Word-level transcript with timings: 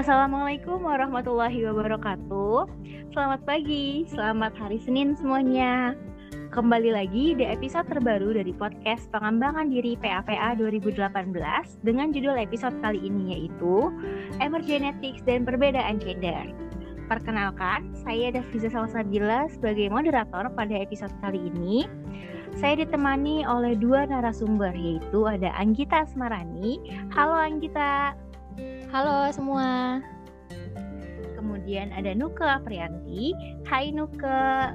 Assalamualaikum 0.00 0.80
warahmatullahi 0.80 1.60
wabarakatuh. 1.60 2.72
Selamat 3.12 3.44
pagi, 3.44 4.08
selamat 4.08 4.56
hari 4.56 4.80
Senin 4.80 5.12
semuanya. 5.12 5.92
Kembali 6.48 6.88
lagi 6.88 7.36
di 7.36 7.44
episode 7.44 7.84
terbaru 7.84 8.32
dari 8.32 8.56
podcast 8.56 9.12
Pengembangan 9.12 9.68
Diri 9.68 10.00
PAPA 10.00 10.56
2018 10.56 11.04
dengan 11.84 12.16
judul 12.16 12.32
episode 12.32 12.80
kali 12.80 12.96
ini 12.96 13.36
yaitu 13.36 13.92
Emergenetics 14.40 15.20
dan 15.28 15.44
Perbedaan 15.44 16.00
Gender. 16.00 16.48
Perkenalkan, 17.04 17.92
saya 18.00 18.32
Daviza 18.32 18.72
Salsabila 18.72 19.52
sebagai 19.52 19.92
moderator 19.92 20.48
pada 20.56 20.80
episode 20.80 21.12
kali 21.20 21.52
ini. 21.52 21.84
Saya 22.56 22.88
ditemani 22.88 23.44
oleh 23.44 23.76
dua 23.76 24.08
narasumber 24.08 24.72
yaitu 24.72 25.28
ada 25.28 25.52
Anggita 25.60 26.08
Asmarani. 26.08 26.80
Halo 27.12 27.36
Anggita. 27.36 28.16
Halo 28.90 29.30
semua. 29.30 30.00
Kemudian 31.38 31.94
ada 31.94 32.12
Nuke 32.12 32.42
Aprianti. 32.42 33.32
Hai 33.64 33.94
Nuke. 33.94 34.74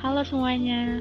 Halo 0.00 0.26
semuanya. 0.26 0.98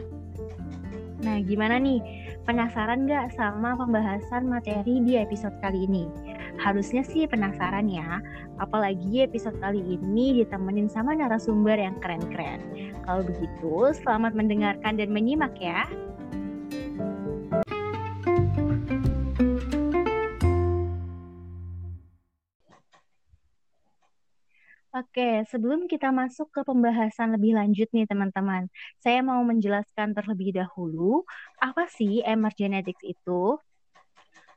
Nah, 1.22 1.38
gimana 1.46 1.78
nih? 1.78 2.02
Penasaran 2.42 3.06
nggak 3.06 3.38
sama 3.38 3.78
pembahasan 3.78 4.50
materi 4.50 5.02
di 5.06 5.14
episode 5.18 5.54
kali 5.62 5.86
ini? 5.86 6.10
Harusnya 6.58 7.06
sih 7.06 7.30
penasaran 7.30 7.86
ya, 7.86 8.22
apalagi 8.58 9.26
episode 9.26 9.58
kali 9.62 9.82
ini 9.98 10.42
ditemenin 10.42 10.90
sama 10.90 11.14
narasumber 11.14 11.78
yang 11.78 11.98
keren-keren. 12.02 12.62
Kalau 13.06 13.22
begitu, 13.22 13.94
selamat 14.02 14.34
mendengarkan 14.34 14.98
dan 14.98 15.14
menyimak 15.14 15.54
ya. 15.62 15.86
Oke, 25.02 25.42
sebelum 25.50 25.90
kita 25.90 26.14
masuk 26.14 26.54
ke 26.54 26.62
pembahasan 26.62 27.34
lebih 27.34 27.58
lanjut 27.58 27.90
nih 27.90 28.06
teman-teman, 28.06 28.70
saya 29.02 29.26
mau 29.26 29.42
menjelaskan 29.42 30.14
terlebih 30.14 30.54
dahulu 30.54 31.26
apa 31.58 31.90
sih 31.90 32.22
emergenetics 32.22 33.02
itu. 33.02 33.58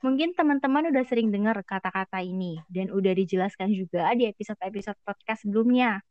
Mungkin 0.05 0.37
teman-teman 0.37 0.93
udah 0.93 1.05
sering 1.09 1.33
dengar 1.33 1.57
kata-kata 1.65 2.21
ini 2.21 2.61
dan 2.69 2.93
udah 2.93 3.17
dijelaskan 3.17 3.73
juga 3.73 4.13
di 4.13 4.29
episode-episode 4.29 5.01
podcast 5.01 5.49
sebelumnya. 5.49 6.05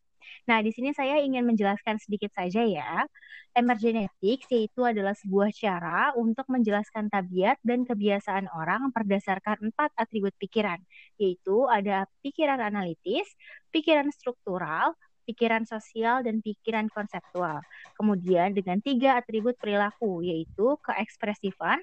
Nah, 0.50 0.60
di 0.60 0.72
sini 0.76 0.92
saya 0.92 1.20
ingin 1.24 1.48
menjelaskan 1.48 2.00
sedikit 2.02 2.34
saja 2.36 2.64
ya. 2.66 3.06
Emergenetics 3.54 4.50
yaitu 4.50 4.82
adalah 4.82 5.14
sebuah 5.14 5.54
cara 5.54 6.12
untuk 6.18 6.50
menjelaskan 6.50 7.14
tabiat 7.14 7.62
dan 7.62 7.86
kebiasaan 7.86 8.50
orang 8.50 8.90
berdasarkan 8.90 9.70
empat 9.70 9.94
atribut 9.94 10.34
pikiran, 10.42 10.82
yaitu 11.22 11.70
ada 11.70 12.10
pikiran 12.26 12.58
analitis, 12.58 13.30
pikiran 13.70 14.10
struktural, 14.10 14.98
pikiran 15.30 15.64
sosial, 15.64 16.26
dan 16.26 16.44
pikiran 16.44 16.92
konseptual. 16.92 17.64
Kemudian 17.96 18.52
dengan 18.52 18.82
tiga 18.84 19.22
atribut 19.22 19.56
perilaku, 19.56 20.26
yaitu 20.26 20.76
keekspresifan, 20.84 21.80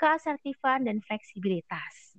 keasertifan, 0.00 0.88
dan 0.88 0.98
fleksibilitas. 1.04 2.09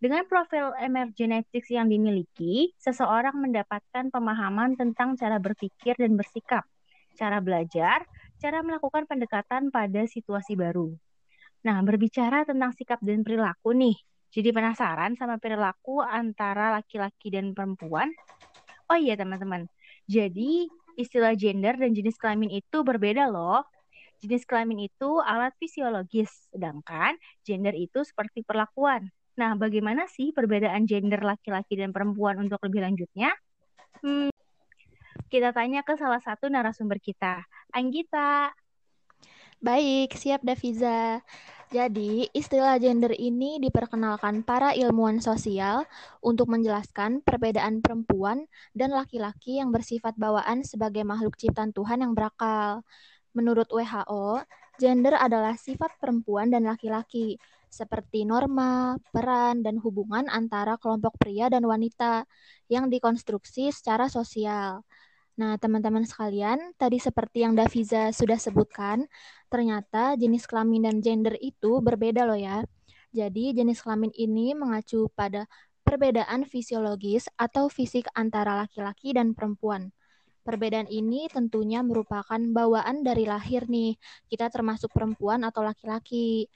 Dengan 0.00 0.24
profil 0.24 0.72
emergenetics 0.80 1.68
yang 1.68 1.92
dimiliki, 1.92 2.72
seseorang 2.80 3.36
mendapatkan 3.36 4.08
pemahaman 4.08 4.72
tentang 4.72 5.12
cara 5.12 5.36
berpikir 5.36 5.92
dan 6.00 6.16
bersikap, 6.16 6.64
cara 7.20 7.36
belajar, 7.44 8.08
cara 8.40 8.64
melakukan 8.64 9.04
pendekatan 9.04 9.68
pada 9.68 10.08
situasi 10.08 10.56
baru. 10.56 10.88
Nah, 11.68 11.84
berbicara 11.84 12.48
tentang 12.48 12.72
sikap 12.72 12.96
dan 13.04 13.20
perilaku 13.20 13.76
nih, 13.76 13.92
jadi 14.32 14.56
penasaran 14.56 15.20
sama 15.20 15.36
perilaku 15.36 16.00
antara 16.00 16.80
laki-laki 16.80 17.28
dan 17.28 17.52
perempuan? 17.52 18.08
Oh 18.88 18.96
iya 18.96 19.20
teman-teman, 19.20 19.68
jadi 20.08 20.64
istilah 20.96 21.36
gender 21.36 21.76
dan 21.76 21.92
jenis 21.92 22.16
kelamin 22.16 22.48
itu 22.48 22.80
berbeda 22.80 23.28
loh. 23.28 23.68
Jenis 24.24 24.48
kelamin 24.48 24.88
itu 24.88 25.20
alat 25.20 25.52
fisiologis, 25.60 26.48
sedangkan 26.48 27.20
gender 27.44 27.76
itu 27.76 28.00
seperti 28.00 28.40
perlakuan. 28.48 29.12
Nah, 29.40 29.56
bagaimana 29.56 30.04
sih 30.04 30.36
perbedaan 30.36 30.84
gender 30.84 31.24
laki-laki 31.24 31.72
dan 31.72 31.96
perempuan 31.96 32.36
untuk 32.44 32.60
lebih 32.60 32.84
lanjutnya? 32.84 33.32
Hmm, 34.04 34.28
kita 35.32 35.56
tanya 35.56 35.80
ke 35.80 35.96
salah 35.96 36.20
satu 36.20 36.52
narasumber 36.52 37.00
kita, 37.00 37.48
Anggita. 37.72 38.52
Baik, 39.64 40.12
siap 40.12 40.44
Daviza. 40.44 41.24
Jadi, 41.72 42.28
istilah 42.36 42.76
gender 42.76 43.16
ini 43.16 43.56
diperkenalkan 43.64 44.44
para 44.44 44.76
ilmuwan 44.76 45.24
sosial 45.24 45.88
untuk 46.20 46.52
menjelaskan 46.52 47.24
perbedaan 47.24 47.80
perempuan 47.80 48.44
dan 48.76 48.92
laki-laki 48.92 49.56
yang 49.56 49.72
bersifat 49.72 50.20
bawaan 50.20 50.68
sebagai 50.68 51.00
makhluk 51.00 51.40
ciptaan 51.40 51.72
Tuhan 51.72 52.04
yang 52.04 52.12
berakal. 52.12 52.84
Menurut 53.32 53.72
WHO, 53.72 54.44
gender 54.76 55.16
adalah 55.16 55.56
sifat 55.56 55.96
perempuan 55.96 56.52
dan 56.52 56.68
laki-laki 56.68 57.40
seperti 57.70 58.26
norma, 58.26 58.98
peran, 59.14 59.62
dan 59.62 59.78
hubungan 59.78 60.26
antara 60.26 60.76
kelompok 60.76 61.14
pria 61.16 61.46
dan 61.46 61.62
wanita 61.64 62.26
yang 62.66 62.90
dikonstruksi 62.90 63.70
secara 63.70 64.10
sosial. 64.10 64.82
Nah, 65.38 65.56
teman-teman 65.56 66.04
sekalian, 66.04 66.74
tadi 66.76 67.00
seperti 67.00 67.46
yang 67.46 67.56
Daviza 67.56 68.12
sudah 68.12 68.36
sebutkan, 68.36 69.08
ternyata 69.48 70.18
jenis 70.18 70.44
kelamin 70.44 70.90
dan 70.90 70.96
gender 71.00 71.38
itu 71.40 71.80
berbeda 71.80 72.28
loh 72.28 72.36
ya. 72.36 72.60
Jadi, 73.14 73.56
jenis 73.56 73.80
kelamin 73.80 74.12
ini 74.18 74.52
mengacu 74.52 75.08
pada 75.16 75.48
perbedaan 75.80 76.44
fisiologis 76.44 77.26
atau 77.40 77.72
fisik 77.72 78.06
antara 78.12 78.52
laki-laki 78.58 79.16
dan 79.16 79.32
perempuan. 79.32 79.90
Perbedaan 80.40 80.88
ini 80.88 81.28
tentunya 81.28 81.84
merupakan 81.84 82.40
bawaan 82.40 83.04
dari 83.04 83.28
lahir 83.28 83.68
nih. 83.68 83.96
Kita 84.28 84.48
termasuk 84.48 84.88
perempuan 84.92 85.44
atau 85.44 85.60
laki-laki. 85.60 86.48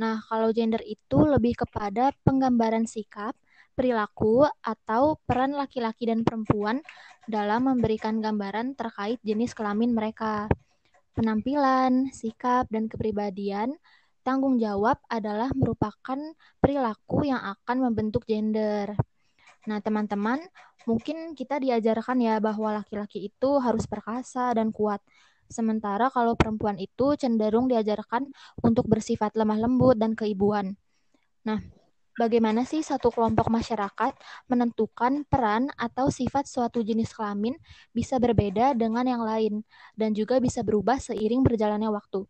Nah, 0.00 0.24
kalau 0.24 0.48
gender 0.56 0.80
itu 0.88 1.28
lebih 1.28 1.60
kepada 1.60 2.16
penggambaran 2.24 2.88
sikap, 2.88 3.36
perilaku, 3.76 4.48
atau 4.64 5.20
peran 5.28 5.52
laki-laki 5.52 6.08
dan 6.08 6.24
perempuan 6.24 6.80
dalam 7.28 7.68
memberikan 7.68 8.24
gambaran 8.24 8.72
terkait 8.80 9.20
jenis 9.20 9.52
kelamin 9.52 9.92
mereka. 9.92 10.48
Penampilan, 11.12 12.08
sikap, 12.16 12.64
dan 12.72 12.88
kepribadian 12.88 13.76
tanggung 14.24 14.56
jawab 14.56 15.00
adalah 15.08 15.52
merupakan 15.52 16.16
perilaku 16.60 17.28
yang 17.28 17.40
akan 17.40 17.92
membentuk 17.92 18.24
gender. 18.24 18.96
Nah, 19.68 19.84
teman-teman, 19.84 20.40
mungkin 20.88 21.36
kita 21.36 21.60
diajarkan 21.60 22.24
ya 22.24 22.40
bahwa 22.40 22.80
laki-laki 22.80 23.28
itu 23.28 23.50
harus 23.60 23.84
perkasa 23.84 24.56
dan 24.56 24.72
kuat. 24.72 25.04
Sementara 25.50 26.14
kalau 26.14 26.38
perempuan 26.38 26.78
itu 26.78 27.18
cenderung 27.18 27.66
diajarkan 27.66 28.30
untuk 28.62 28.86
bersifat 28.86 29.34
lemah 29.34 29.58
lembut 29.58 29.98
dan 29.98 30.14
keibuan. 30.14 30.78
Nah, 31.42 31.58
bagaimana 32.14 32.62
sih 32.62 32.86
satu 32.86 33.10
kelompok 33.10 33.50
masyarakat 33.50 34.14
menentukan 34.46 35.26
peran 35.26 35.66
atau 35.74 36.06
sifat 36.06 36.46
suatu 36.46 36.86
jenis 36.86 37.10
kelamin 37.10 37.58
bisa 37.90 38.22
berbeda 38.22 38.78
dengan 38.78 39.02
yang 39.10 39.26
lain 39.26 39.66
dan 39.98 40.14
juga 40.14 40.38
bisa 40.38 40.62
berubah 40.62 41.02
seiring 41.02 41.42
berjalannya 41.42 41.90
waktu. 41.90 42.22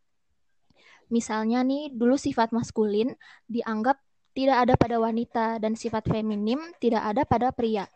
Misalnya 1.12 1.60
nih, 1.60 1.92
dulu 1.92 2.16
sifat 2.16 2.56
maskulin 2.56 3.12
dianggap 3.50 4.00
tidak 4.30 4.56
ada 4.66 4.74
pada 4.78 4.96
wanita 5.02 5.46
dan 5.58 5.74
sifat 5.74 6.06
feminim 6.06 6.58
tidak 6.78 7.02
ada 7.02 7.22
pada 7.26 7.50
pria. 7.50 7.86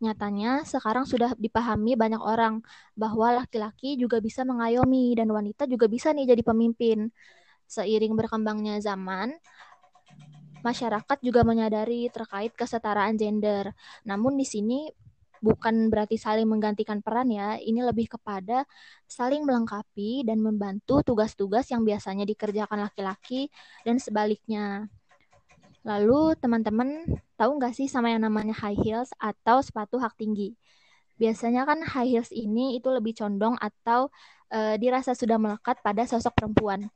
Nyatanya, 0.00 0.64
sekarang 0.68 1.08
sudah 1.08 1.32
dipahami 1.36 1.96
banyak 1.96 2.20
orang 2.20 2.60
bahwa 2.98 3.40
laki-laki 3.44 3.96
juga 3.96 4.20
bisa 4.20 4.44
mengayomi 4.44 5.16
dan 5.16 5.30
wanita 5.32 5.64
juga 5.64 5.88
bisa 5.88 6.12
nih 6.12 6.34
jadi 6.36 6.42
pemimpin. 6.44 7.08
Seiring 7.64 8.12
berkembangnya 8.12 8.80
zaman, 8.84 9.32
masyarakat 10.64 11.18
juga 11.20 11.44
menyadari 11.44 12.08
terkait 12.08 12.52
kesetaraan 12.56 13.16
gender. 13.20 13.72
Namun 14.08 14.40
di 14.40 14.48
sini 14.48 14.88
bukan 15.44 15.92
berarti 15.92 16.16
saling 16.16 16.48
menggantikan 16.48 17.04
peran 17.04 17.28
ya, 17.28 17.60
ini 17.60 17.84
lebih 17.84 18.16
kepada 18.16 18.64
saling 19.04 19.44
melengkapi 19.44 20.24
dan 20.24 20.40
membantu 20.40 21.04
tugas-tugas 21.04 21.68
yang 21.68 21.84
biasanya 21.84 22.24
dikerjakan 22.24 22.88
laki-laki 22.88 23.52
dan 23.84 24.00
sebaliknya. 24.00 24.88
Lalu 25.84 26.32
teman-teman 26.40 27.04
tahu 27.36 27.50
nggak 27.60 27.76
sih 27.76 27.86
sama 27.92 28.08
yang 28.08 28.24
namanya 28.24 28.56
high 28.56 28.76
heels 28.80 29.12
atau 29.20 29.60
sepatu 29.60 30.00
hak 30.00 30.16
tinggi? 30.16 30.56
Biasanya 31.20 31.68
kan 31.68 31.84
high 31.84 32.08
heels 32.08 32.32
ini 32.32 32.80
itu 32.80 32.88
lebih 32.88 33.12
condong 33.14 33.54
atau 33.60 34.08
e, 34.48 34.80
dirasa 34.80 35.12
sudah 35.12 35.36
melekat 35.36 35.78
pada 35.84 36.02
sosok 36.08 36.32
perempuan. 36.40 36.88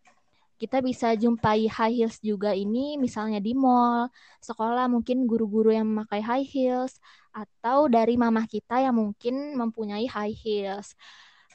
Kita 0.58 0.82
bisa 0.82 1.14
jumpai 1.14 1.70
high 1.70 1.94
heels 2.02 2.19
juga 2.19 2.50
ini 2.56 2.99
misalnya 2.99 3.38
di 3.38 3.55
mall, 3.55 4.11
sekolah 4.43 4.90
mungkin 4.90 5.29
guru-guru 5.31 5.70
yang 5.70 5.87
memakai 5.87 6.19
high 6.25 6.46
heels, 6.49 6.99
atau 7.31 7.87
dari 7.87 8.19
mamah 8.19 8.49
kita 8.50 8.82
yang 8.82 8.96
mungkin 8.99 9.55
mempunyai 9.55 10.08
high 10.11 10.35
heels. 10.35 10.99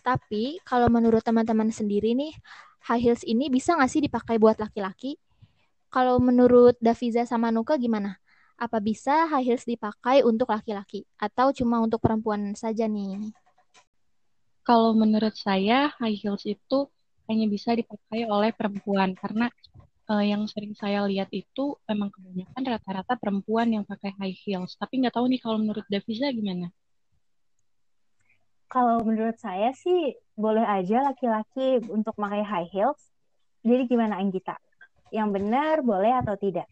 Tapi 0.06 0.62
kalau 0.64 0.88
menurut 0.88 1.20
teman-teman 1.26 1.68
sendiri 1.74 2.16
nih, 2.16 2.32
high 2.88 3.02
heels 3.04 3.28
ini 3.28 3.52
bisa 3.52 3.76
nggak 3.76 3.92
sih 3.92 4.02
dipakai 4.06 4.40
buat 4.40 4.56
laki-laki? 4.62 5.20
Kalau 5.94 6.18
menurut 6.18 6.74
Daviza 6.82 7.22
sama 7.30 7.54
Nuka 7.54 7.78
gimana? 7.78 8.18
Apa 8.58 8.82
bisa 8.82 9.30
high 9.30 9.46
heels 9.46 9.62
dipakai 9.62 10.26
untuk 10.26 10.50
laki-laki 10.50 11.06
atau 11.22 11.54
cuma 11.54 11.86
untuk 11.86 12.02
perempuan 12.02 12.58
saja 12.58 12.90
nih? 12.90 13.30
Kalau 14.66 14.98
menurut 14.98 15.38
saya, 15.38 15.94
high 16.02 16.18
heels 16.18 16.50
itu 16.50 16.90
hanya 17.30 17.46
bisa 17.46 17.78
dipakai 17.78 18.26
oleh 18.26 18.50
perempuan 18.58 19.14
karena 19.14 19.54
uh, 20.10 20.26
yang 20.26 20.50
sering 20.50 20.74
saya 20.74 21.06
lihat 21.06 21.30
itu 21.30 21.78
emang 21.86 22.10
kebanyakan 22.10 22.74
rata-rata 22.74 23.14
perempuan 23.14 23.70
yang 23.70 23.86
pakai 23.86 24.18
high 24.18 24.34
heels. 24.34 24.74
Tapi 24.82 24.98
nggak 25.06 25.14
tahu 25.14 25.30
nih 25.30 25.46
kalau 25.46 25.62
menurut 25.62 25.86
Davisa 25.86 26.34
gimana? 26.34 26.74
Kalau 28.66 28.98
menurut 29.06 29.38
saya 29.38 29.70
sih 29.78 30.18
boleh 30.34 30.66
aja 30.66 31.06
laki-laki 31.06 31.86
untuk 31.86 32.18
pakai 32.18 32.42
high 32.42 32.70
heels. 32.74 33.14
Jadi 33.62 33.86
gimana 33.86 34.18
Anggita? 34.18 34.58
Yang 35.14 35.30
benar 35.38 35.76
boleh 35.86 36.14
atau 36.18 36.34
tidak? 36.34 36.66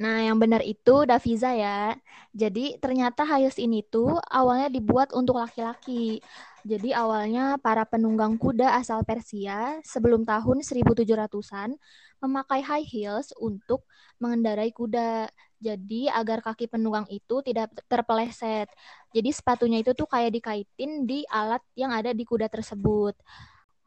Nah, 0.00 0.24
yang 0.24 0.40
benar 0.40 0.64
itu 0.64 1.04
Daviza 1.04 1.52
ya. 1.52 1.92
Jadi 2.32 2.78
ternyata 2.80 3.26
Hayus 3.26 3.60
ini 3.60 3.84
tuh 3.84 4.16
awalnya 4.32 4.72
dibuat 4.72 5.12
untuk 5.12 5.36
laki-laki. 5.36 6.22
Jadi 6.64 6.96
awalnya 6.96 7.60
para 7.60 7.84
penunggang 7.84 8.40
kuda 8.40 8.80
asal 8.80 9.04
Persia 9.04 9.76
sebelum 9.84 10.24
tahun 10.24 10.64
1700-an 10.64 11.76
memakai 12.22 12.60
high 12.64 12.86
heels 12.86 13.34
untuk 13.36 13.84
mengendarai 14.22 14.72
kuda. 14.72 15.28
Jadi 15.60 16.08
agar 16.08 16.40
kaki 16.40 16.70
penunggang 16.72 17.04
itu 17.12 17.44
tidak 17.44 17.68
terpeleset. 17.84 18.72
Jadi 19.12 19.30
sepatunya 19.36 19.84
itu 19.84 19.92
tuh 19.92 20.08
kayak 20.08 20.32
dikaitin 20.32 21.04
di 21.04 21.28
alat 21.28 21.60
yang 21.76 21.92
ada 21.92 22.16
di 22.16 22.24
kuda 22.24 22.48
tersebut. 22.48 23.20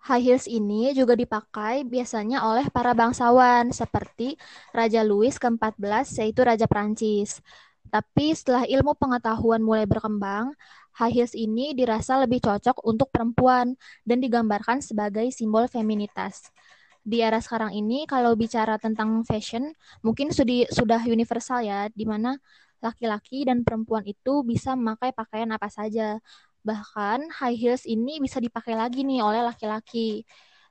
High 0.03 0.23
heels 0.27 0.45
ini 0.51 0.91
juga 0.91 1.15
dipakai 1.15 1.88
biasanya 1.88 2.44
oleh 2.44 2.67
para 2.67 2.91
bangsawan 2.91 3.71
seperti 3.71 4.35
Raja 4.75 5.00
Louis 5.07 5.31
ke-14 5.39 6.19
yaitu 6.19 6.44
Raja 6.44 6.67
Prancis. 6.67 7.39
Tapi 7.88 8.35
setelah 8.35 8.67
ilmu 8.67 9.00
pengetahuan 9.00 9.63
mulai 9.63 9.88
berkembang, 9.88 10.51
high 11.00 11.13
heels 11.13 11.31
ini 11.38 11.71
dirasa 11.71 12.19
lebih 12.19 12.44
cocok 12.44 12.83
untuk 12.83 13.07
perempuan 13.15 13.79
dan 14.03 14.19
digambarkan 14.19 14.83
sebagai 14.83 15.31
simbol 15.31 15.71
feminitas. 15.71 16.51
Di 17.03 17.23
era 17.23 17.39
sekarang 17.39 17.71
ini 17.75 18.03
kalau 18.07 18.35
bicara 18.35 18.75
tentang 18.79 19.23
fashion, 19.23 19.71
mungkin 20.03 20.31
sudah 20.35 20.67
sudah 20.71 21.01
universal 21.07 21.63
ya, 21.63 21.88
di 21.91 22.03
mana 22.03 22.35
laki-laki 22.83 23.47
dan 23.47 23.63
perempuan 23.63 24.03
itu 24.03 24.44
bisa 24.44 24.75
memakai 24.75 25.15
pakaian 25.15 25.51
apa 25.55 25.67
saja, 25.71 26.19
Bahkan 26.63 27.44
high 27.44 27.60
heels 27.60 27.83
ini 27.83 28.24
bisa 28.24 28.39
dipakai 28.39 28.74
lagi 28.74 29.04
nih 29.04 29.19
oleh 29.19 29.44
laki-laki. 29.44 30.24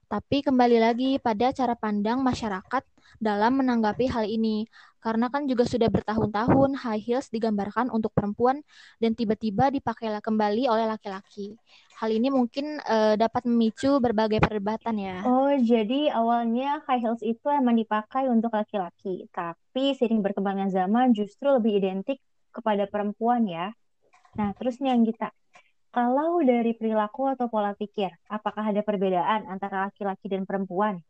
Tapi 0.08 0.44
kembali 0.44 0.76
lagi 0.76 1.10
pada 1.20 1.52
cara 1.56 1.72
pandang 1.72 2.20
masyarakat 2.20 2.84
dalam 3.16 3.60
menanggapi 3.60 4.08
hal 4.08 4.24
ini. 4.24 4.64
Karena 5.00 5.28
kan 5.28 5.44
juga 5.44 5.68
sudah 5.68 5.88
bertahun-tahun 5.92 6.80
high 6.80 7.02
heels 7.02 7.28
digambarkan 7.28 7.92
untuk 7.92 8.14
perempuan 8.14 8.60
dan 9.02 9.12
tiba-tiba 9.12 9.68
dipakai 9.68 10.14
kembali 10.20 10.68
oleh 10.68 10.88
laki-laki. 10.88 11.56
Hal 11.98 12.08
ini 12.14 12.30
mungkin 12.30 12.80
uh, 12.82 13.18
dapat 13.18 13.44
memicu 13.44 13.98
berbagai 13.98 14.38
perdebatan 14.40 14.96
ya. 14.96 15.16
Oh, 15.26 15.50
jadi 15.58 16.14
awalnya 16.14 16.80
high 16.86 17.02
heels 17.02 17.20
itu 17.20 17.46
emang 17.50 17.76
dipakai 17.78 18.30
untuk 18.30 18.54
laki-laki, 18.54 19.26
tapi 19.34 19.94
sering 19.98 20.22
berkembangnya 20.22 20.70
zaman 20.70 21.14
justru 21.14 21.50
lebih 21.50 21.82
identik 21.82 22.22
kepada 22.54 22.86
perempuan 22.86 23.46
ya. 23.46 23.74
Nah, 24.38 24.54
terus 24.54 24.78
nih 24.78 24.94
yang 24.94 25.02
kita 25.02 25.34
kalau 25.92 26.40
dari 26.40 26.72
perilaku 26.72 27.28
atau 27.28 27.52
pola 27.52 27.76
pikir, 27.76 28.08
apakah 28.32 28.72
ada 28.72 28.80
perbedaan 28.80 29.44
antara 29.44 29.92
laki-laki 29.92 30.24
dan 30.32 30.48
perempuan? 30.48 31.04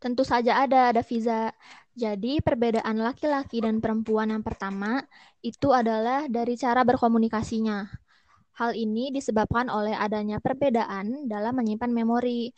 Tentu 0.00 0.24
saja 0.24 0.64
ada, 0.64 0.94
ada 0.94 1.02
Fiza. 1.04 1.52
Jadi, 1.92 2.40
perbedaan 2.40 2.96
laki-laki 3.02 3.60
dan 3.60 3.82
perempuan 3.82 4.30
yang 4.32 4.40
pertama 4.46 5.04
itu 5.42 5.74
adalah 5.74 6.30
dari 6.30 6.54
cara 6.56 6.86
berkomunikasinya. 6.86 7.84
Hal 8.56 8.72
ini 8.72 9.12
disebabkan 9.12 9.68
oleh 9.68 9.92
adanya 9.92 10.40
perbedaan 10.40 11.28
dalam 11.28 11.54
menyimpan 11.60 11.92
memori. 11.92 12.54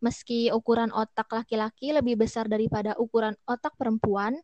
Meski 0.00 0.48
ukuran 0.54 0.94
otak 0.94 1.28
laki-laki 1.28 1.92
lebih 1.92 2.24
besar 2.24 2.48
daripada 2.48 2.94
ukuran 2.96 3.34
otak 3.46 3.74
perempuan, 3.74 4.38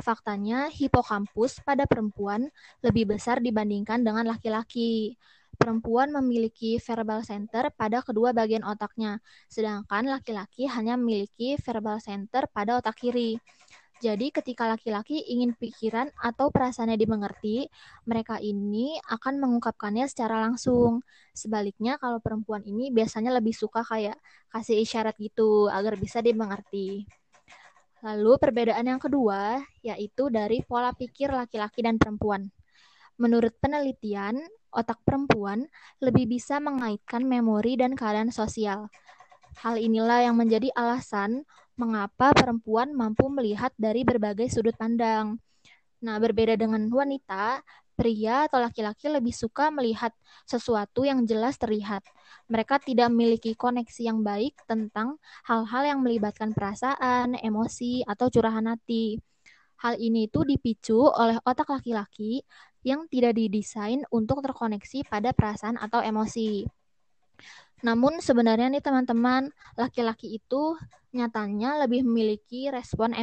Faktanya, 0.00 0.72
hipokampus 0.72 1.60
pada 1.60 1.84
perempuan 1.84 2.48
lebih 2.80 3.12
besar 3.16 3.44
dibandingkan 3.44 4.00
dengan 4.00 4.24
laki-laki. 4.32 5.20
Perempuan 5.60 6.08
memiliki 6.08 6.80
verbal 6.80 7.20
center 7.20 7.68
pada 7.76 8.00
kedua 8.00 8.32
bagian 8.32 8.64
otaknya, 8.64 9.20
sedangkan 9.44 10.08
laki-laki 10.08 10.64
hanya 10.72 10.96
memiliki 10.96 11.60
verbal 11.60 12.00
center 12.00 12.48
pada 12.48 12.80
otak 12.80 12.96
kiri. 12.96 13.36
Jadi 14.00 14.32
ketika 14.32 14.64
laki-laki 14.64 15.20
ingin 15.28 15.52
pikiran 15.52 16.08
atau 16.16 16.48
perasaannya 16.48 16.96
dimengerti, 16.96 17.68
mereka 18.08 18.40
ini 18.40 18.96
akan 19.04 19.36
mengungkapkannya 19.36 20.08
secara 20.08 20.40
langsung. 20.40 21.04
Sebaliknya 21.36 22.00
kalau 22.00 22.16
perempuan 22.24 22.64
ini 22.64 22.88
biasanya 22.88 23.28
lebih 23.36 23.52
suka 23.52 23.84
kayak 23.84 24.16
kasih 24.48 24.80
isyarat 24.80 25.20
gitu 25.20 25.68
agar 25.68 26.00
bisa 26.00 26.24
dimengerti. 26.24 27.04
Lalu 28.00 28.32
perbedaan 28.40 28.86
yang 28.88 29.00
kedua 29.00 29.60
yaitu 29.84 30.32
dari 30.32 30.64
pola 30.64 30.96
pikir 30.96 31.28
laki-laki 31.28 31.84
dan 31.84 32.00
perempuan. 32.00 32.48
Menurut 33.20 33.52
penelitian, 33.60 34.40
otak 34.72 35.04
perempuan 35.04 35.68
lebih 36.00 36.24
bisa 36.24 36.56
mengaitkan 36.56 37.28
memori 37.28 37.76
dan 37.76 37.92
keadaan 37.92 38.32
sosial. 38.32 38.88
Hal 39.60 39.76
inilah 39.76 40.24
yang 40.24 40.40
menjadi 40.40 40.72
alasan 40.72 41.44
mengapa 41.76 42.32
perempuan 42.32 42.96
mampu 42.96 43.28
melihat 43.28 43.76
dari 43.76 44.06
berbagai 44.08 44.48
sudut 44.48 44.72
pandang. 44.80 45.36
Nah, 46.00 46.16
berbeda 46.16 46.56
dengan 46.56 46.88
wanita, 46.88 47.60
pria 48.00 48.48
atau 48.48 48.56
laki-laki 48.56 49.12
lebih 49.12 49.36
suka 49.36 49.68
melihat 49.68 50.16
sesuatu 50.48 51.04
yang 51.04 51.28
jelas 51.28 51.60
terlihat. 51.60 52.00
Mereka 52.48 52.80
tidak 52.80 53.12
memiliki 53.12 53.52
koneksi 53.52 54.08
yang 54.08 54.24
baik 54.24 54.56
tentang 54.64 55.20
hal-hal 55.44 55.84
yang 55.84 56.00
melibatkan 56.00 56.56
perasaan, 56.56 57.36
emosi, 57.36 58.00
atau 58.08 58.32
curahan 58.32 58.64
hati. 58.72 59.20
Hal 59.84 60.00
ini 60.00 60.32
itu 60.32 60.40
dipicu 60.48 61.12
oleh 61.12 61.36
otak 61.44 61.68
laki-laki 61.68 62.40
yang 62.80 63.04
tidak 63.12 63.36
didesain 63.36 64.00
untuk 64.08 64.40
terkoneksi 64.40 65.04
pada 65.04 65.36
perasaan 65.36 65.76
atau 65.76 66.00
emosi. 66.00 66.64
Namun 67.84 68.20
sebenarnya 68.20 68.72
nih 68.72 68.84
teman-teman, 68.84 69.52
laki-laki 69.76 70.36
itu 70.36 70.76
nyatanya 71.16 71.84
lebih 71.84 72.04
memiliki 72.04 72.68
respon 72.68 73.16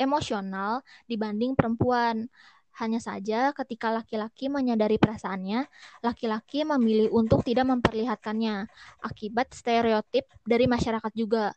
emosional 0.00 0.80
dibanding 1.04 1.52
perempuan. 1.52 2.28
Hanya 2.78 3.02
saja 3.02 3.50
ketika 3.58 3.90
laki-laki 3.90 4.46
menyadari 4.46 4.96
perasaannya, 5.02 5.66
laki-laki 6.06 6.62
memilih 6.62 7.10
untuk 7.10 7.42
tidak 7.42 7.66
memperlihatkannya 7.66 8.70
akibat 9.02 9.50
stereotip 9.50 10.30
dari 10.46 10.70
masyarakat 10.70 11.12
juga. 11.18 11.50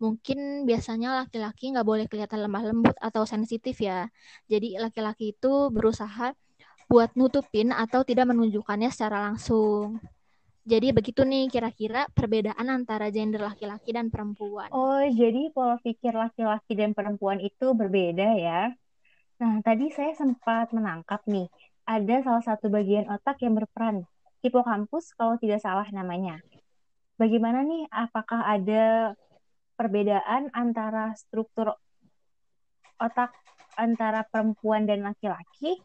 Mungkin 0.00 0.64
biasanya 0.64 1.22
laki-laki 1.22 1.76
nggak 1.76 1.86
boleh 1.86 2.06
kelihatan 2.08 2.40
lemah 2.42 2.62
lembut 2.72 2.96
atau 2.98 3.22
sensitif 3.28 3.78
ya. 3.84 4.08
Jadi 4.48 4.80
laki-laki 4.80 5.36
itu 5.36 5.68
berusaha 5.68 6.32
buat 6.88 7.12
nutupin 7.16 7.70
atau 7.72 8.02
tidak 8.02 8.32
menunjukkannya 8.32 8.90
secara 8.90 9.30
langsung. 9.30 10.00
Jadi 10.62 10.94
begitu 10.94 11.26
nih 11.26 11.50
kira-kira 11.50 12.06
perbedaan 12.14 12.70
antara 12.70 13.10
gender 13.10 13.42
laki-laki 13.42 13.90
dan 13.92 14.08
perempuan. 14.08 14.70
Oh, 14.70 15.02
jadi 15.04 15.50
pola 15.50 15.76
pikir 15.82 16.14
laki-laki 16.14 16.72
dan 16.78 16.94
perempuan 16.94 17.42
itu 17.42 17.74
berbeda 17.74 18.28
ya? 18.38 18.70
Nah, 19.42 19.58
tadi 19.58 19.90
saya 19.90 20.14
sempat 20.14 20.70
menangkap 20.70 21.18
nih, 21.26 21.50
ada 21.82 22.22
salah 22.22 22.46
satu 22.46 22.70
bagian 22.70 23.10
otak 23.10 23.42
yang 23.42 23.58
berperan, 23.58 24.06
hipokampus 24.38 25.18
kalau 25.18 25.34
tidak 25.34 25.58
salah 25.58 25.82
namanya. 25.90 26.38
Bagaimana 27.18 27.66
nih, 27.66 27.90
apakah 27.90 28.38
ada 28.38 29.18
perbedaan 29.74 30.46
antara 30.54 31.10
struktur 31.18 31.74
otak 33.02 33.34
antara 33.74 34.22
perempuan 34.30 34.86
dan 34.86 35.02
laki-laki? 35.02 35.82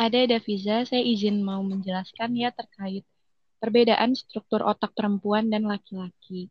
Ada, 0.00 0.32
Daviza. 0.32 0.88
Saya 0.88 1.04
izin 1.04 1.44
mau 1.44 1.60
menjelaskan 1.60 2.32
ya 2.40 2.56
terkait 2.56 3.04
perbedaan 3.60 4.16
struktur 4.16 4.64
otak 4.64 4.96
perempuan 4.96 5.52
dan 5.52 5.68
laki-laki. 5.68 6.48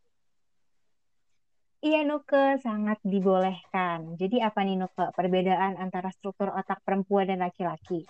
Iya 1.82 2.06
Nuke, 2.06 2.62
sangat 2.62 3.02
dibolehkan. 3.02 4.14
Jadi 4.14 4.38
apa 4.38 4.62
nih 4.62 4.78
Nuke, 4.78 5.10
perbedaan 5.18 5.82
antara 5.82 6.14
struktur 6.14 6.54
otak 6.54 6.78
perempuan 6.86 7.26
dan 7.26 7.42
laki-laki? 7.42 8.06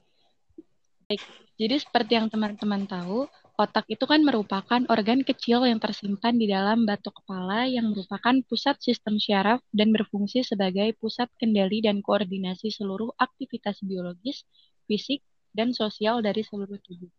Baik, 1.08 1.24
jadi 1.56 1.80
seperti 1.80 2.20
yang 2.20 2.28
teman-teman 2.28 2.84
tahu, 2.84 3.32
otak 3.56 3.88
itu 3.88 4.04
kan 4.04 4.28
merupakan 4.28 4.84
organ 4.92 5.24
kecil 5.24 5.63
yang 5.63 5.80
tersimpan 5.80 6.36
di 6.36 6.51
dalam 6.51 6.84
batu 6.84 7.16
kepala 7.16 7.63
yang 7.63 7.96
merupakan 7.96 8.44
pusat 8.44 8.75
sistem 8.84 9.16
syaraf 9.16 9.63
dan 9.72 9.96
berfungsi 9.96 10.44
sebagai 10.44 10.92
pusat 11.00 11.32
kendali 11.40 11.80
dan 11.80 12.04
koordinasi 12.04 12.75
seluruh 12.75 13.16
aktivitas 13.16 13.80
biologis, 13.88 14.44
fisik, 14.84 15.24
dan 15.56 15.72
sosial 15.72 16.20
dari 16.20 16.44
seluruh 16.44 16.75
tubuh. 16.84 17.12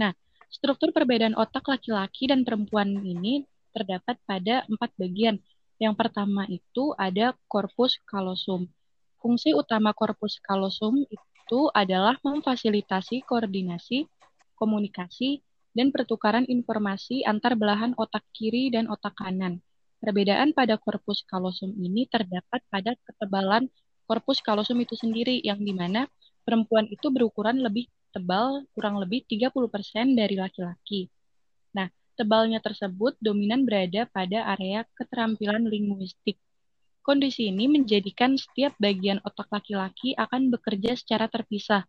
Nah, 0.00 0.16
struktur 0.48 0.88
perbedaan 0.96 1.36
otak 1.36 1.68
laki-laki 1.68 2.32
dan 2.32 2.48
perempuan 2.48 2.96
ini 3.04 3.44
terdapat 3.76 4.16
pada 4.24 4.64
empat 4.72 4.96
bagian 4.96 5.36
Yang 5.76 5.94
pertama 6.00 6.48
itu 6.48 6.96
ada 6.96 7.36
corpus 7.52 8.00
callosum. 8.08 8.64
Fungsi 9.20 9.52
utama 9.52 9.92
corpus 9.92 10.40
callosum 10.40 11.04
itu 11.04 11.60
adalah 11.76 12.16
memfasilitasi 12.24 13.28
koordinasi, 13.28 14.08
komunikasi, 14.56 15.44
dan 15.76 15.92
pertukaran 15.92 16.48
informasi 16.48 17.20
antar 17.28 17.52
belahan 17.60 17.92
otak 18.00 18.24
kiri 18.32 18.72
dan 18.72 18.88
otak 18.88 19.12
kanan. 19.20 19.60
Perbedaan 20.00 20.56
pada 20.56 20.80
corpus 20.80 21.20
callosum 21.28 21.76
ini 21.76 22.08
terdapat 22.08 22.64
pada 22.72 22.96
ketebalan 23.04 23.68
corpus 24.08 24.40
callosum 24.40 24.80
itu 24.80 24.96
sendiri, 24.96 25.44
yang 25.44 25.60
di 25.60 25.76
mana 25.76 26.08
perempuan 26.46 26.88
itu 26.88 27.12
berukuran 27.12 27.60
lebih 27.60 27.90
tebal, 28.16 28.64
kurang 28.72 28.96
lebih 28.96 29.28
30% 29.28 30.16
dari 30.16 30.40
laki-laki. 30.40 31.12
Tebalnya 32.16 32.64
tersebut 32.64 33.12
dominan 33.20 33.68
berada 33.68 34.08
pada 34.08 34.56
area 34.56 34.88
keterampilan 34.96 35.68
linguistik. 35.68 36.40
Kondisi 37.04 37.52
ini 37.52 37.68
menjadikan 37.68 38.40
setiap 38.40 38.72
bagian 38.80 39.20
otak 39.20 39.52
laki-laki 39.52 40.16
akan 40.16 40.48
bekerja 40.48 40.96
secara 40.96 41.28
terpisah, 41.28 41.84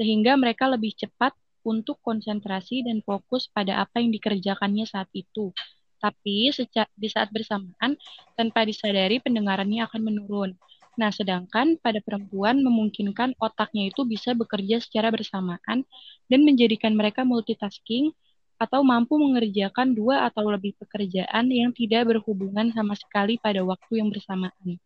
sehingga 0.00 0.32
mereka 0.40 0.64
lebih 0.66 0.96
cepat 0.96 1.36
untuk 1.60 2.00
konsentrasi 2.00 2.88
dan 2.88 3.04
fokus 3.04 3.52
pada 3.52 3.84
apa 3.84 4.00
yang 4.00 4.16
dikerjakannya 4.16 4.88
saat 4.88 5.12
itu. 5.12 5.52
Tapi 6.00 6.50
di 6.96 7.08
saat 7.12 7.28
bersamaan, 7.28 8.00
tanpa 8.32 8.64
disadari 8.64 9.20
pendengarannya 9.20 9.84
akan 9.84 10.00
menurun. 10.02 10.56
Nah, 10.96 11.12
sedangkan 11.12 11.76
pada 11.76 12.00
perempuan 12.00 12.64
memungkinkan 12.64 13.36
otaknya 13.36 13.92
itu 13.92 14.08
bisa 14.08 14.32
bekerja 14.32 14.80
secara 14.80 15.12
bersamaan 15.12 15.84
dan 16.32 16.40
menjadikan 16.48 16.96
mereka 16.96 17.28
multitasking 17.28 18.16
atau 18.56 18.80
mampu 18.80 19.20
mengerjakan 19.20 19.92
dua 19.92 20.24
atau 20.28 20.48
lebih 20.48 20.72
pekerjaan 20.80 21.52
yang 21.52 21.70
tidak 21.76 22.08
berhubungan 22.08 22.72
sama 22.72 22.96
sekali 22.96 23.36
pada 23.36 23.60
waktu 23.60 24.00
yang 24.00 24.08
bersamaan. 24.08 24.80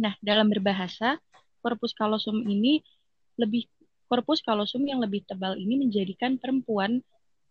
Nah, 0.00 0.16
dalam 0.24 0.48
berbahasa, 0.48 1.20
korpus 1.60 1.92
kalosum 1.92 2.42
ini 2.48 2.80
lebih 3.36 3.68
korpus 4.08 4.40
kalosum 4.40 4.84
yang 4.84 5.00
lebih 5.00 5.24
tebal 5.28 5.56
ini 5.56 5.86
menjadikan 5.86 6.40
perempuan 6.40 7.04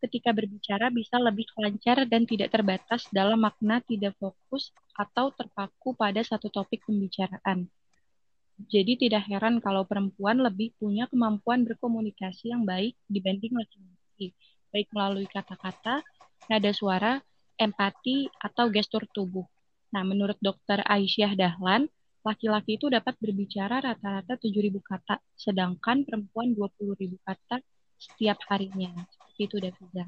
ketika 0.03 0.35
berbicara 0.35 0.91
bisa 0.91 1.15
lebih 1.15 1.47
lancar 1.55 2.03
dan 2.03 2.27
tidak 2.27 2.51
terbatas 2.51 3.07
dalam 3.15 3.39
makna 3.39 3.79
tidak 3.87 4.11
fokus 4.19 4.75
atau 4.99 5.31
terpaku 5.31 5.95
pada 5.95 6.19
satu 6.19 6.51
topik 6.51 6.83
pembicaraan. 6.83 7.71
Jadi 8.67 9.07
tidak 9.07 9.25
heran 9.25 9.63
kalau 9.63 9.87
perempuan 9.87 10.43
lebih 10.43 10.75
punya 10.77 11.09
kemampuan 11.09 11.65
berkomunikasi 11.65 12.53
yang 12.53 12.67
baik 12.67 12.93
dibanding 13.09 13.57
laki-laki, 13.57 14.35
baik 14.73 14.89
melalui 14.89 15.29
kata-kata, 15.29 16.01
nada 16.49 16.71
suara, 16.73 17.21
empati, 17.55 18.25
atau 18.41 18.73
gestur 18.73 19.05
tubuh. 19.13 19.45
Nah, 19.93 20.01
menurut 20.01 20.41
dokter 20.41 20.81
Aisyah 20.81 21.37
Dahlan, 21.37 21.85
laki-laki 22.25 22.81
itu 22.81 22.89
dapat 22.89 23.13
berbicara 23.21 23.77
rata-rata 23.85 24.33
7.000 24.41 24.81
kata, 24.81 25.21
sedangkan 25.37 26.01
perempuan 26.01 26.57
20.000 26.57 27.21
kata 27.21 27.61
setiap 28.01 28.41
harinya. 28.49 28.89
Seperti 29.13 29.41
itu, 29.45 29.57
Daviza. 29.61 30.05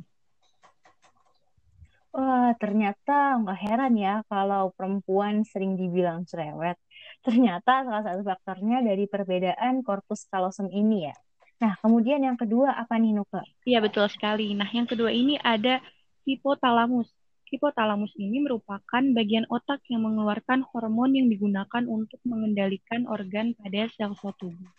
Wah, 2.15 2.55
ternyata 2.55 3.35
nggak 3.43 3.59
heran 3.59 3.93
ya 3.99 4.23
kalau 4.31 4.71
perempuan 4.71 5.43
sering 5.43 5.75
dibilang 5.75 6.23
cerewet. 6.23 6.79
Ternyata 7.19 7.83
salah 7.83 8.03
satu 8.07 8.23
faktornya 8.23 8.79
dari 8.79 9.03
perbedaan 9.03 9.83
korpus 9.83 10.23
kalosum 10.31 10.71
ini 10.71 11.11
ya. 11.11 11.15
Nah, 11.55 11.73
kemudian 11.79 12.19
yang 12.19 12.35
kedua 12.35 12.75
apa 12.75 12.99
nih, 12.99 13.15
Nuka? 13.15 13.39
Iya, 13.63 13.79
betul 13.79 14.11
sekali. 14.11 14.51
Nah, 14.51 14.67
yang 14.67 14.83
kedua 14.83 15.07
ini 15.07 15.39
ada 15.39 15.79
hipotalamus. 16.27 17.07
Hipotalamus 17.47 18.11
ini 18.19 18.43
merupakan 18.43 19.03
bagian 19.15 19.47
otak 19.47 19.79
yang 19.87 20.03
mengeluarkan 20.03 20.67
hormon 20.73 21.15
yang 21.15 21.31
digunakan 21.31 21.83
untuk 21.87 22.19
mengendalikan 22.27 23.07
organ 23.07 23.55
pada 23.55 23.87
sel-sel 23.95 24.35
tubuh. 24.35 24.69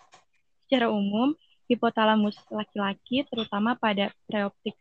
Secara 0.66 0.92
umum, 0.92 1.32
Hipotalamus 1.66 2.38
laki-laki 2.46 3.26
terutama 3.26 3.74
pada 3.74 4.14
preoptic 4.30 4.78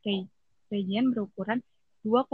region 0.69 1.09
berukuran 1.09 1.57
2,5 2.05 2.29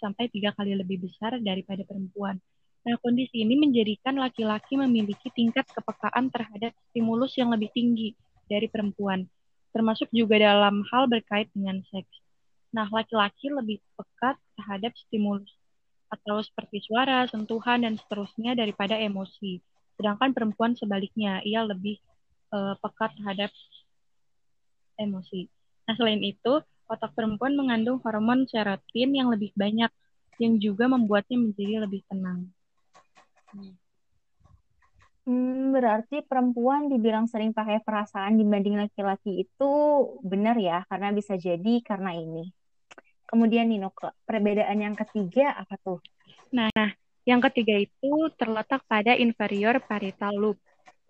sampai 0.00 0.24
3 0.32 0.56
kali 0.56 0.72
lebih 0.72 1.04
besar 1.04 1.36
daripada 1.44 1.84
perempuan. 1.84 2.40
Nah, 2.84 2.96
kondisi 3.04 3.44
ini 3.44 3.60
menjadikan 3.60 4.16
laki-laki 4.16 4.80
memiliki 4.80 5.28
tingkat 5.36 5.68
kepekaan 5.68 6.32
terhadap 6.32 6.72
stimulus 6.88 7.36
yang 7.36 7.52
lebih 7.52 7.68
tinggi 7.76 8.16
dari 8.46 8.66
perempuan, 8.68 9.26
termasuk 9.74 10.08
juga 10.14 10.38
dalam 10.38 10.86
hal 10.92 11.10
berkait 11.10 11.50
dengan 11.52 11.82
seks. 11.90 12.22
Nah, 12.74 12.90
laki-laki 12.90 13.50
lebih 13.54 13.78
pekat 13.94 14.34
terhadap 14.58 14.92
stimulus 14.98 15.50
atau 16.10 16.42
seperti 16.42 16.82
suara, 16.82 17.26
sentuhan, 17.26 17.82
dan 17.82 17.94
seterusnya 17.98 18.54
daripada 18.54 18.94
emosi. 18.94 19.58
Sedangkan 19.98 20.34
perempuan 20.34 20.74
sebaliknya, 20.74 21.42
ia 21.46 21.62
lebih 21.62 21.98
uh, 22.54 22.74
pekat 22.78 23.14
terhadap 23.18 23.50
emosi. 24.98 25.50
Nah, 25.86 25.94
selain 25.98 26.22
itu, 26.22 26.62
otak 26.86 27.14
perempuan 27.14 27.58
mengandung 27.58 27.98
hormon 28.02 28.46
serotonin 28.46 29.10
yang 29.14 29.28
lebih 29.30 29.50
banyak, 29.58 29.90
yang 30.38 30.58
juga 30.58 30.90
membuatnya 30.90 31.38
menjadi 31.38 31.86
lebih 31.86 32.02
tenang. 32.10 32.50
Hmm, 33.54 33.74
berarti 35.24 36.20
perempuan 36.20 36.92
dibilang 36.92 37.24
sering 37.24 37.56
pakai 37.56 37.80
perasaan 37.80 38.36
dibanding 38.36 38.76
laki-laki 38.76 39.48
itu 39.48 39.72
benar 40.20 40.56
ya, 40.60 40.84
karena 40.88 41.10
bisa 41.16 41.40
jadi 41.40 41.80
karena 41.80 42.12
ini. 42.12 42.52
Kemudian 43.24 43.72
Nino, 43.72 43.88
perbedaan 44.28 44.78
yang 44.78 44.92
ketiga 44.92 45.56
apa 45.56 45.80
tuh? 45.80 45.98
Nah, 46.52 46.70
yang 47.24 47.40
ketiga 47.40 47.80
itu 47.80 48.28
terletak 48.36 48.84
pada 48.84 49.16
inferior 49.16 49.80
parietal 49.80 50.36
lobe. 50.36 50.60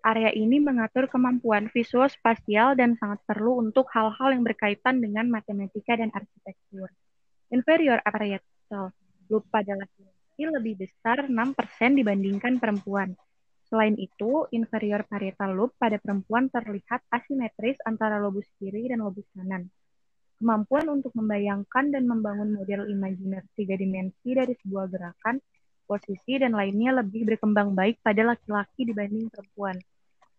Area 0.05 0.31
ini 0.31 0.61
mengatur 0.61 1.09
kemampuan 1.09 1.67
visual 1.73 2.07
spasial 2.07 2.77
dan 2.77 2.93
sangat 2.95 3.19
perlu 3.25 3.57
untuk 3.57 3.89
hal-hal 3.91 4.37
yang 4.37 4.45
berkaitan 4.45 5.01
dengan 5.01 5.27
matematika 5.27 5.97
dan 5.97 6.13
arsitektur. 6.13 6.87
Inferior 7.51 7.99
parietal 8.05 8.95
lobe 9.27 9.47
pada 9.51 9.75
laki-laki 9.75 10.41
lebih 10.45 10.87
besar 10.87 11.27
6% 11.27 11.99
dibandingkan 11.99 12.61
perempuan. 12.61 13.17
Selain 13.75 13.99
itu, 13.99 14.47
inferior 14.55 15.03
parietal 15.03 15.51
lobe 15.51 15.75
pada 15.75 15.99
perempuan 15.99 16.47
terlihat 16.47 17.03
asimetris 17.11 17.75
antara 17.83 18.23
lobus 18.23 18.47
kiri 18.55 18.87
dan 18.87 19.03
lobus 19.03 19.27
kanan. 19.35 19.67
Kemampuan 20.39 20.87
untuk 20.87 21.11
membayangkan 21.11 21.91
dan 21.91 22.07
membangun 22.07 22.55
model 22.55 22.87
imajiner 22.87 23.43
tiga 23.51 23.75
dimensi 23.75 24.31
dari 24.31 24.55
sebuah 24.63 24.87
gerakan, 24.87 25.43
posisi, 25.83 26.39
dan 26.39 26.55
lainnya 26.55 27.03
lebih 27.03 27.27
berkembang 27.27 27.75
baik 27.75 27.99
pada 27.99 28.23
laki-laki 28.23 28.87
dibanding 28.87 29.27
perempuan. 29.27 29.75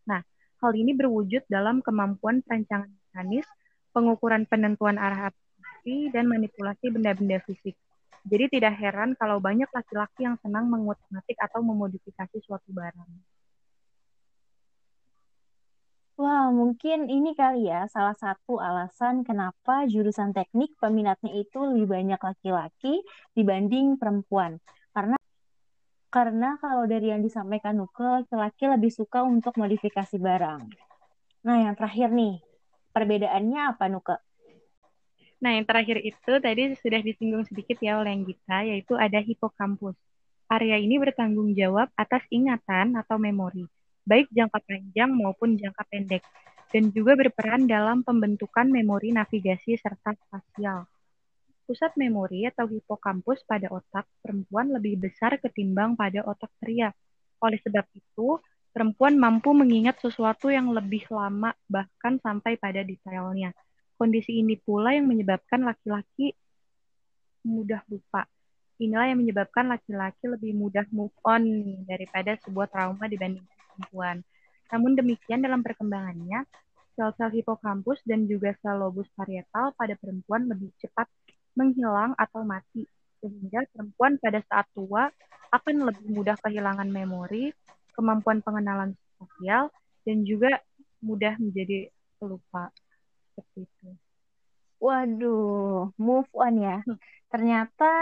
Nah, 0.08 0.24
hal 0.64 0.72
ini 0.72 0.96
berwujud 0.96 1.44
dalam 1.52 1.84
kemampuan 1.84 2.40
perancangan 2.40 2.88
mekanis, 2.88 3.44
pengukuran 3.92 4.48
penentuan 4.48 4.96
arah 4.96 5.28
api, 5.28 6.08
dan 6.08 6.24
manipulasi 6.24 6.88
benda-benda 6.88 7.44
fisik. 7.44 7.76
Jadi 8.26 8.58
tidak 8.58 8.74
heran 8.82 9.14
kalau 9.14 9.38
banyak 9.38 9.70
laki-laki 9.70 10.26
yang 10.26 10.34
senang 10.42 10.66
mengutak-ngatik 10.66 11.38
atau 11.38 11.62
memodifikasi 11.62 12.36
suatu 12.42 12.70
barang. 12.74 13.10
Wah, 16.16 16.48
mungkin 16.48 17.12
ini 17.12 17.36
kali 17.36 17.68
ya 17.68 17.86
salah 17.92 18.16
satu 18.16 18.56
alasan 18.56 19.20
kenapa 19.20 19.84
jurusan 19.84 20.32
teknik 20.32 20.72
peminatnya 20.80 21.28
itu 21.38 21.60
lebih 21.60 21.86
banyak 21.92 22.16
laki-laki 22.18 23.04
dibanding 23.36 24.00
perempuan. 24.00 24.56
Karena 24.96 25.20
karena 26.08 26.56
kalau 26.56 26.88
dari 26.88 27.12
yang 27.12 27.20
disampaikan 27.20 27.76
Nuke, 27.76 28.02
laki-laki 28.02 28.64
lebih 28.64 28.88
suka 28.88 29.22
untuk 29.22 29.54
modifikasi 29.60 30.16
barang. 30.16 30.64
Nah, 31.44 31.56
yang 31.62 31.76
terakhir 31.76 32.08
nih, 32.08 32.40
perbedaannya 32.96 33.60
apa 33.76 33.84
Nuke? 33.92 34.25
Nah, 35.36 35.52
yang 35.52 35.68
terakhir 35.68 36.00
itu 36.00 36.32
tadi 36.40 36.72
sudah 36.80 37.00
disinggung 37.04 37.44
sedikit 37.44 37.76
ya 37.84 38.00
oleh 38.00 38.16
yang 38.16 38.24
kita, 38.24 38.56
yaitu 38.64 38.96
ada 38.96 39.20
hipokampus. 39.20 39.92
Area 40.48 40.80
ini 40.80 40.96
bertanggung 40.96 41.52
jawab 41.52 41.92
atas 41.98 42.24
ingatan 42.32 42.96
atau 42.96 43.20
memori, 43.20 43.66
baik 44.06 44.30
jangka 44.32 44.62
panjang 44.62 45.10
maupun 45.12 45.58
jangka 45.58 45.82
pendek, 45.92 46.22
dan 46.72 46.88
juga 46.94 47.18
berperan 47.18 47.68
dalam 47.68 48.00
pembentukan 48.00 48.70
memori 48.70 49.12
navigasi 49.12 49.76
serta 49.76 50.16
spasial. 50.16 50.88
Pusat 51.66 51.98
memori 51.98 52.46
atau 52.46 52.70
hipokampus 52.70 53.42
pada 53.42 53.66
otak 53.74 54.06
perempuan 54.22 54.70
lebih 54.70 55.02
besar 55.02 55.34
ketimbang 55.42 55.98
pada 55.98 56.22
otak 56.22 56.48
pria. 56.62 56.94
Oleh 57.42 57.58
sebab 57.58 57.84
itu, 57.90 58.38
perempuan 58.70 59.18
mampu 59.18 59.50
mengingat 59.50 59.98
sesuatu 59.98 60.46
yang 60.46 60.70
lebih 60.70 61.04
lama 61.10 61.50
bahkan 61.66 62.22
sampai 62.22 62.54
pada 62.54 62.86
detailnya. 62.86 63.50
Kondisi 63.96 64.44
ini 64.44 64.60
pula 64.60 64.92
yang 64.92 65.08
menyebabkan 65.08 65.64
laki-laki 65.64 66.36
mudah 67.48 67.80
lupa. 67.88 68.28
Inilah 68.76 69.08
yang 69.08 69.24
menyebabkan 69.24 69.72
laki-laki 69.72 70.28
lebih 70.28 70.52
mudah 70.52 70.84
move 70.92 71.16
on 71.24 71.40
daripada 71.88 72.36
sebuah 72.44 72.68
trauma 72.68 73.08
dibandingkan 73.08 73.56
perempuan. 73.72 74.20
Namun 74.68 74.92
demikian 75.00 75.40
dalam 75.40 75.64
perkembangannya, 75.64 76.44
sel-sel 76.92 77.32
hipokampus 77.40 78.04
dan 78.04 78.28
juga 78.28 78.52
sel 78.60 78.76
lobus 78.76 79.08
parietal 79.16 79.72
pada 79.76 79.96
perempuan 79.96 80.44
lebih 80.44 80.68
cepat 80.76 81.08
menghilang 81.56 82.12
atau 82.20 82.44
mati, 82.44 82.84
sehingga 83.24 83.64
perempuan 83.72 84.20
pada 84.20 84.44
saat 84.44 84.68
tua 84.76 85.08
akan 85.56 85.88
lebih 85.88 86.12
mudah 86.12 86.36
kehilangan 86.44 86.88
memori, 86.92 87.48
kemampuan 87.96 88.44
pengenalan 88.44 88.92
sosial, 89.16 89.72
dan 90.04 90.20
juga 90.28 90.60
mudah 91.00 91.40
menjadi 91.40 91.88
pelupa. 92.20 92.68
Seperti 93.36 93.68
itu. 93.68 93.88
Waduh, 94.80 95.92
move 96.00 96.30
on 96.32 96.54
ya. 96.56 96.80
Hmm. 96.80 96.96
Ternyata 97.28 97.92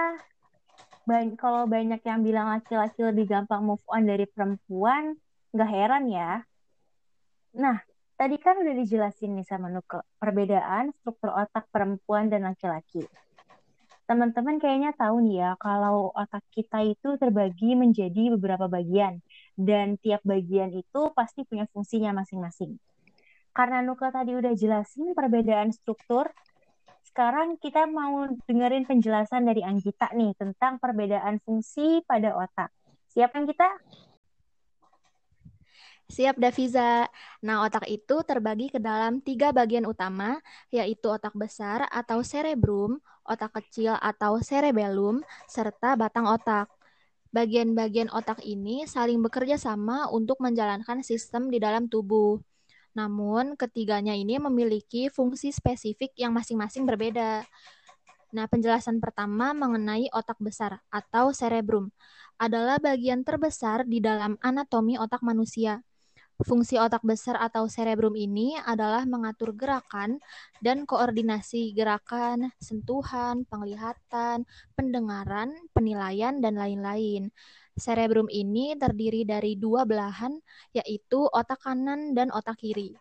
kalau 1.37 1.67
banyak 1.67 2.01
yang 2.07 2.23
bilang 2.23 2.55
laki-laki 2.55 3.03
lebih 3.03 3.27
gampang 3.27 3.67
move 3.67 3.83
on 3.91 4.07
dari 4.07 4.31
perempuan, 4.31 5.19
nggak 5.51 5.71
heran 5.75 6.07
ya. 6.07 6.47
Nah, 7.59 7.83
tadi 8.15 8.39
kan 8.39 8.63
udah 8.63 8.75
dijelasin 8.79 9.35
nih 9.35 9.47
sama 9.47 9.71
Nuke, 9.75 10.07
perbedaan 10.23 10.95
struktur 11.03 11.35
otak 11.35 11.67
perempuan 11.75 12.31
dan 12.31 12.47
laki-laki. 12.47 13.03
Teman-teman 14.05 14.61
kayaknya 14.63 14.95
tahu 14.95 15.19
nih 15.25 15.37
ya, 15.43 15.51
kalau 15.57 16.13
otak 16.13 16.45
kita 16.53 16.85
itu 16.85 17.17
terbagi 17.17 17.73
menjadi 17.73 18.37
beberapa 18.37 18.69
bagian, 18.69 19.19
dan 19.57 19.97
tiap 19.99 20.21
bagian 20.23 20.73
itu 20.77 21.01
pasti 21.17 21.43
punya 21.49 21.65
fungsinya 21.73 22.13
masing-masing. 22.13 22.77
Karena 23.55 23.87
Nuke 23.87 24.11
tadi 24.11 24.35
udah 24.35 24.51
jelasin 24.59 25.15
perbedaan 25.15 25.71
struktur, 25.71 26.27
sekarang 27.07 27.55
kita 27.63 27.87
mau 27.87 28.27
dengerin 28.51 28.83
penjelasan 28.83 29.47
dari 29.47 29.63
Anggita 29.63 30.11
nih 30.11 30.35
tentang 30.35 30.83
perbedaan 30.83 31.39
fungsi 31.39 32.03
pada 32.03 32.35
otak. 32.35 32.75
Siap 33.15 33.31
kan 33.31 33.47
kita? 33.47 33.71
Siap, 36.11 36.37
Daviza. 36.37 37.07
Nah, 37.47 37.63
otak 37.63 37.87
itu 37.87 38.27
terbagi 38.27 38.69
ke 38.75 38.83
dalam 38.83 39.23
tiga 39.23 39.55
bagian 39.55 39.87
utama, 39.87 40.37
yaitu 40.69 41.09
otak 41.09 41.33
besar 41.39 41.87
atau 41.89 42.21
cerebrum, 42.27 42.99
otak 43.25 43.55
kecil 43.63 43.95
atau 44.03 44.43
cerebellum, 44.43 45.23
serta 45.47 45.95
batang 45.95 46.27
otak. 46.29 46.69
Bagian-bagian 47.31 48.11
otak 48.11 48.43
ini 48.43 48.85
saling 48.85 49.23
bekerja 49.23 49.57
sama 49.57 50.11
untuk 50.11 50.43
menjalankan 50.43 51.07
sistem 51.07 51.49
di 51.49 51.63
dalam 51.63 51.87
tubuh. 51.87 52.43
Namun, 52.95 53.59
ketiganya 53.59 54.15
ini 54.15 54.39
memiliki 54.39 55.11
fungsi 55.11 55.51
spesifik 55.51 56.15
yang 56.15 56.31
masing-masing 56.31 56.87
berbeda. 56.87 57.43
Nah, 58.35 58.47
penjelasan 58.51 58.99
pertama 58.99 59.55
mengenai 59.55 60.11
otak 60.11 60.39
besar 60.43 60.83
atau 60.91 61.31
cerebrum 61.31 61.95
adalah 62.35 62.83
bagian 62.83 63.23
terbesar 63.23 63.87
di 63.87 64.03
dalam 64.03 64.35
anatomi 64.43 64.99
otak 64.99 65.23
manusia. 65.23 65.83
Fungsi 66.43 66.75
otak 66.83 67.07
besar 67.07 67.39
atau 67.39 67.71
cerebrum 67.71 68.19
ini 68.19 68.59
adalah 68.59 69.07
mengatur 69.07 69.55
gerakan 69.55 70.19
dan 70.59 70.83
koordinasi 70.83 71.71
gerakan, 71.79 72.51
sentuhan, 72.59 73.47
penglihatan, 73.47 74.43
pendengaran, 74.75 75.55
penilaian, 75.71 76.43
dan 76.43 76.59
lain-lain. 76.59 77.31
Cerebrum 77.75 78.31
ini 78.31 78.79
terdiri 78.79 79.27
dari 79.27 79.59
dua 79.59 79.83
belahan, 79.83 80.39
yaitu 80.71 81.27
otak 81.27 81.59
kanan 81.59 82.15
dan 82.15 82.31
otak 82.31 82.63
kiri. 82.63 82.95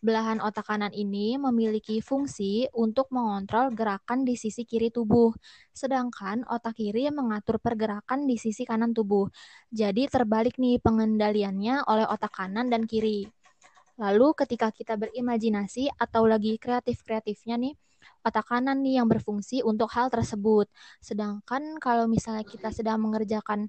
Belahan 0.00 0.40
otak 0.40 0.64
kanan 0.68 0.92
ini 0.96 1.36
memiliki 1.36 2.00
fungsi 2.00 2.68
untuk 2.72 3.08
mengontrol 3.12 3.72
gerakan 3.76 4.24
di 4.24 4.36
sisi 4.36 4.64
kiri 4.64 4.88
tubuh, 4.88 5.32
sedangkan 5.76 6.44
otak 6.48 6.80
kiri 6.80 7.08
mengatur 7.12 7.60
pergerakan 7.60 8.24
di 8.24 8.40
sisi 8.40 8.64
kanan 8.64 8.96
tubuh. 8.96 9.28
Jadi 9.68 10.08
terbalik 10.08 10.56
nih 10.56 10.80
pengendaliannya 10.80 11.84
oleh 11.84 12.08
otak 12.08 12.32
kanan 12.32 12.72
dan 12.72 12.88
kiri. 12.88 13.28
Lalu 14.00 14.32
ketika 14.34 14.72
kita 14.72 14.96
berimajinasi 14.96 15.92
atau 16.00 16.24
lagi 16.24 16.56
kreatif-kreatifnya 16.56 17.60
nih, 17.60 17.76
otak 18.24 18.48
kanan 18.48 18.80
nih 18.80 19.04
yang 19.04 19.08
berfungsi 19.08 19.60
untuk 19.60 19.92
hal 19.92 20.08
tersebut. 20.08 20.66
Sedangkan 21.00 21.76
kalau 21.76 22.08
misalnya 22.08 22.42
kita 22.44 22.72
sedang 22.72 23.04
mengerjakan 23.04 23.68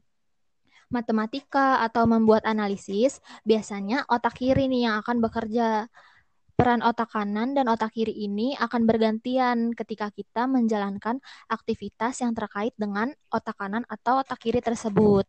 matematika 0.89 1.81
atau 1.81 2.05
membuat 2.05 2.45
analisis, 2.45 3.19
biasanya 3.43 4.05
otak 4.09 4.37
kiri 4.39 4.69
nih 4.69 4.89
yang 4.89 4.95
akan 5.01 5.21
bekerja. 5.21 5.89
Peran 6.55 6.79
otak 6.79 7.11
kanan 7.11 7.51
dan 7.51 7.67
otak 7.67 7.91
kiri 7.91 8.15
ini 8.15 8.55
akan 8.55 8.87
bergantian 8.87 9.75
ketika 9.75 10.07
kita 10.07 10.47
menjalankan 10.47 11.19
aktivitas 11.51 12.23
yang 12.23 12.31
terkait 12.31 12.71
dengan 12.79 13.11
otak 13.27 13.59
kanan 13.59 13.83
atau 13.91 14.23
otak 14.23 14.39
kiri 14.39 14.63
tersebut. 14.63 15.27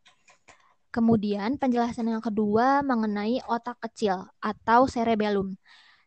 Kemudian 0.95 1.59
penjelasan 1.59 2.14
yang 2.14 2.23
kedua 2.23 2.87
mengenai 2.87 3.42
otak 3.51 3.75
kecil 3.83 4.31
atau 4.38 4.87
cerebellum. 4.87 5.59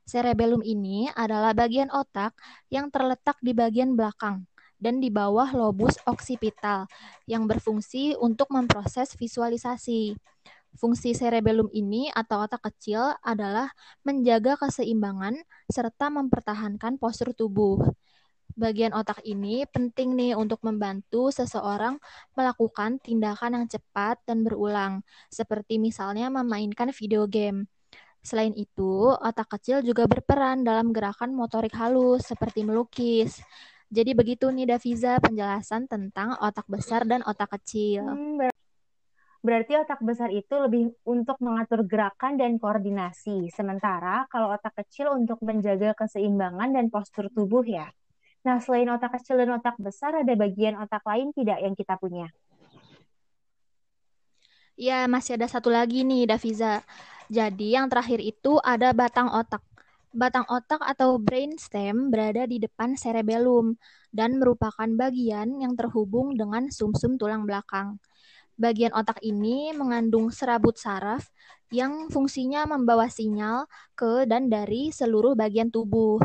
Cerebellum 0.07 0.63
ini 0.63 1.11
adalah 1.11 1.51
bagian 1.51 1.91
otak 1.91 2.33
yang 2.71 2.87
terletak 2.87 3.35
di 3.43 3.51
bagian 3.51 3.99
belakang 3.99 4.47
dan 4.79 5.03
di 5.03 5.11
bawah 5.11 5.51
lobus 5.51 5.99
oksipital 6.07 6.87
yang 7.27 7.45
berfungsi 7.45 8.15
untuk 8.17 8.49
memproses 8.49 9.13
visualisasi. 9.13 10.15
Fungsi 10.79 11.11
cerebellum 11.11 11.67
ini 11.75 12.07
atau 12.13 12.47
otak 12.47 12.71
kecil 12.71 13.13
adalah 13.21 13.69
menjaga 14.07 14.55
keseimbangan 14.55 15.35
serta 15.67 16.07
mempertahankan 16.07 16.95
postur 16.95 17.35
tubuh. 17.35 17.83
Bagian 18.59 18.91
otak 18.91 19.23
ini 19.23 19.63
penting 19.69 20.19
nih 20.19 20.33
untuk 20.35 20.59
membantu 20.67 21.31
seseorang 21.31 21.95
melakukan 22.35 22.99
tindakan 22.99 23.61
yang 23.61 23.65
cepat 23.71 24.19
dan 24.27 24.43
berulang, 24.43 25.05
seperti 25.31 25.79
misalnya 25.79 26.27
memainkan 26.27 26.91
video 26.91 27.23
game. 27.23 27.71
Selain 28.19 28.51
itu, 28.51 29.15
otak 29.15 29.47
kecil 29.57 29.79
juga 29.79 30.03
berperan 30.11 30.67
dalam 30.67 30.91
gerakan 30.91 31.31
motorik 31.31 31.71
halus 31.79 32.27
seperti 32.27 32.67
melukis. 32.67 33.39
Jadi 33.89 34.13
begitu 34.13 34.53
nih 34.53 34.69
Daviza 34.69 35.17
penjelasan 35.17 35.89
tentang 35.89 36.37
otak 36.37 36.69
besar 36.69 37.09
dan 37.09 37.25
otak 37.25 37.57
kecil. 37.57 38.05
Hmm, 38.05 38.37
ber 38.37 38.53
berarti 39.39 39.73
otak 39.79 40.03
besar 40.03 40.29
itu 40.35 40.51
lebih 40.51 40.91
untuk 41.07 41.39
mengatur 41.39 41.87
gerakan 41.87 42.35
dan 42.35 42.59
koordinasi, 42.59 43.49
sementara 43.49 44.27
kalau 44.27 44.51
otak 44.51 44.75
kecil 44.83 45.15
untuk 45.15 45.39
menjaga 45.41 45.95
keseimbangan 45.95 46.69
dan 46.75 46.91
postur 46.91 47.31
tubuh 47.33 47.63
ya. 47.63 47.87
Nah, 48.45 48.59
selain 48.63 48.87
otak 48.91 49.19
kecil 49.19 49.39
dan 49.41 49.57
otak 49.57 49.75
besar, 49.79 50.11
ada 50.15 50.33
bagian 50.35 50.75
otak 50.79 51.03
lain 51.03 51.31
tidak 51.35 51.59
yang 51.59 51.75
kita 51.75 51.95
punya? 51.99 52.27
Ya, 54.79 55.07
masih 55.11 55.35
ada 55.35 55.47
satu 55.51 55.67
lagi 55.67 56.07
nih, 56.07 56.23
Daviza. 56.23 56.83
Jadi, 57.27 57.75
yang 57.75 57.91
terakhir 57.91 58.23
itu 58.23 58.59
ada 58.63 58.95
batang 58.95 59.27
otak. 59.27 59.59
Batang 60.09 60.49
otak 60.49 60.81
atau 60.81 61.21
brainstem 61.21 62.09
berada 62.09 62.49
di 62.49 62.57
depan 62.57 62.97
cerebellum 62.97 63.77
dan 64.09 64.41
merupakan 64.41 64.89
bagian 64.97 65.61
yang 65.61 65.77
terhubung 65.77 66.33
dengan 66.33 66.73
sumsum 66.73 67.13
-sum 67.13 67.21
tulang 67.21 67.45
belakang. 67.45 68.01
Bagian 68.57 68.89
otak 68.97 69.21
ini 69.21 69.69
mengandung 69.71 70.33
serabut 70.33 70.81
saraf 70.81 71.29
yang 71.69 72.09
fungsinya 72.09 72.65
membawa 72.65 73.05
sinyal 73.05 73.69
ke 73.93 74.25
dan 74.25 74.49
dari 74.49 74.89
seluruh 74.89 75.37
bagian 75.37 75.69
tubuh. 75.69 76.17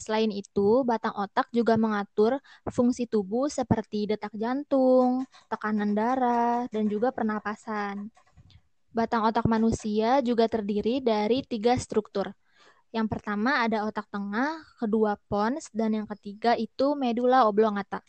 Selain 0.00 0.32
itu, 0.32 0.80
batang 0.88 1.12
otak 1.16 1.52
juga 1.52 1.76
mengatur 1.76 2.40
fungsi 2.72 3.04
tubuh 3.04 3.52
seperti 3.52 4.08
detak 4.08 4.32
jantung, 4.32 5.28
tekanan 5.52 5.92
darah, 5.92 6.64
dan 6.72 6.88
juga 6.88 7.12
pernapasan. 7.12 8.08
Batang 8.96 9.28
otak 9.28 9.44
manusia 9.44 10.24
juga 10.24 10.48
terdiri 10.48 11.04
dari 11.04 11.44
tiga 11.44 11.76
struktur, 11.76 12.32
yang 12.94 13.06
pertama 13.10 13.66
ada 13.66 13.86
otak 13.86 14.06
tengah, 14.10 14.62
kedua 14.78 15.18
pons, 15.26 15.70
dan 15.74 15.94
yang 15.96 16.06
ketiga 16.16 16.54
itu 16.54 16.94
medula 16.98 17.46
oblongata. 17.46 18.02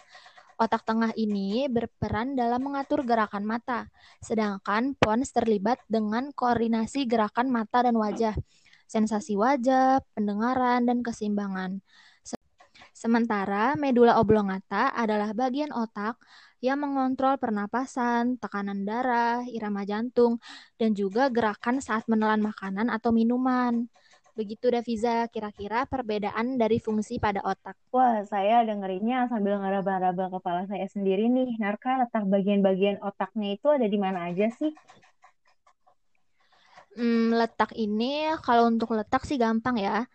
Otak 0.58 0.82
tengah 0.90 1.14
ini 1.14 1.70
berperan 1.70 2.34
dalam 2.34 2.66
mengatur 2.66 3.06
gerakan 3.06 3.46
mata, 3.46 3.90
sedangkan 4.26 4.98
pons 4.98 5.30
terlibat 5.30 5.78
dengan 5.86 6.34
koordinasi 6.34 7.06
gerakan 7.06 7.54
mata 7.54 7.86
dan 7.86 7.94
wajah, 7.94 8.34
sensasi 8.90 9.38
wajah, 9.38 10.02
pendengaran, 10.18 10.90
dan 10.90 11.06
keseimbangan. 11.06 11.82
Sementara 12.98 13.78
medula 13.78 14.18
oblongata 14.18 14.90
adalah 14.90 15.30
bagian 15.38 15.70
otak 15.70 16.18
yang 16.66 16.82
mengontrol 16.82 17.38
pernapasan, 17.38 18.42
tekanan 18.42 18.82
darah, 18.90 19.46
irama 19.46 19.86
jantung, 19.86 20.42
dan 20.82 20.98
juga 20.98 21.30
gerakan 21.30 21.78
saat 21.78 22.10
menelan 22.10 22.42
makanan 22.42 22.90
atau 22.90 23.14
minuman. 23.14 23.86
Begitu 24.38 24.70
Daviza, 24.70 25.26
kira-kira 25.34 25.90
perbedaan 25.90 26.62
dari 26.62 26.78
fungsi 26.78 27.18
pada 27.18 27.42
otak. 27.42 27.74
Wah, 27.90 28.22
saya 28.22 28.62
dengerinnya 28.62 29.26
sambil 29.34 29.58
ngeraba-raba 29.58 30.30
kepala 30.30 30.70
saya 30.70 30.86
sendiri 30.94 31.26
nih. 31.26 31.58
Narka, 31.58 31.98
letak 32.06 32.30
bagian-bagian 32.30 33.02
otaknya 33.02 33.58
itu 33.58 33.66
ada 33.66 33.90
di 33.90 33.98
mana 33.98 34.30
aja 34.30 34.46
sih? 34.54 34.70
Hmm, 36.94 37.34
letak 37.34 37.74
ini, 37.74 38.30
kalau 38.46 38.70
untuk 38.70 38.94
letak 38.94 39.26
sih 39.26 39.42
gampang 39.42 39.82
ya 39.82 40.06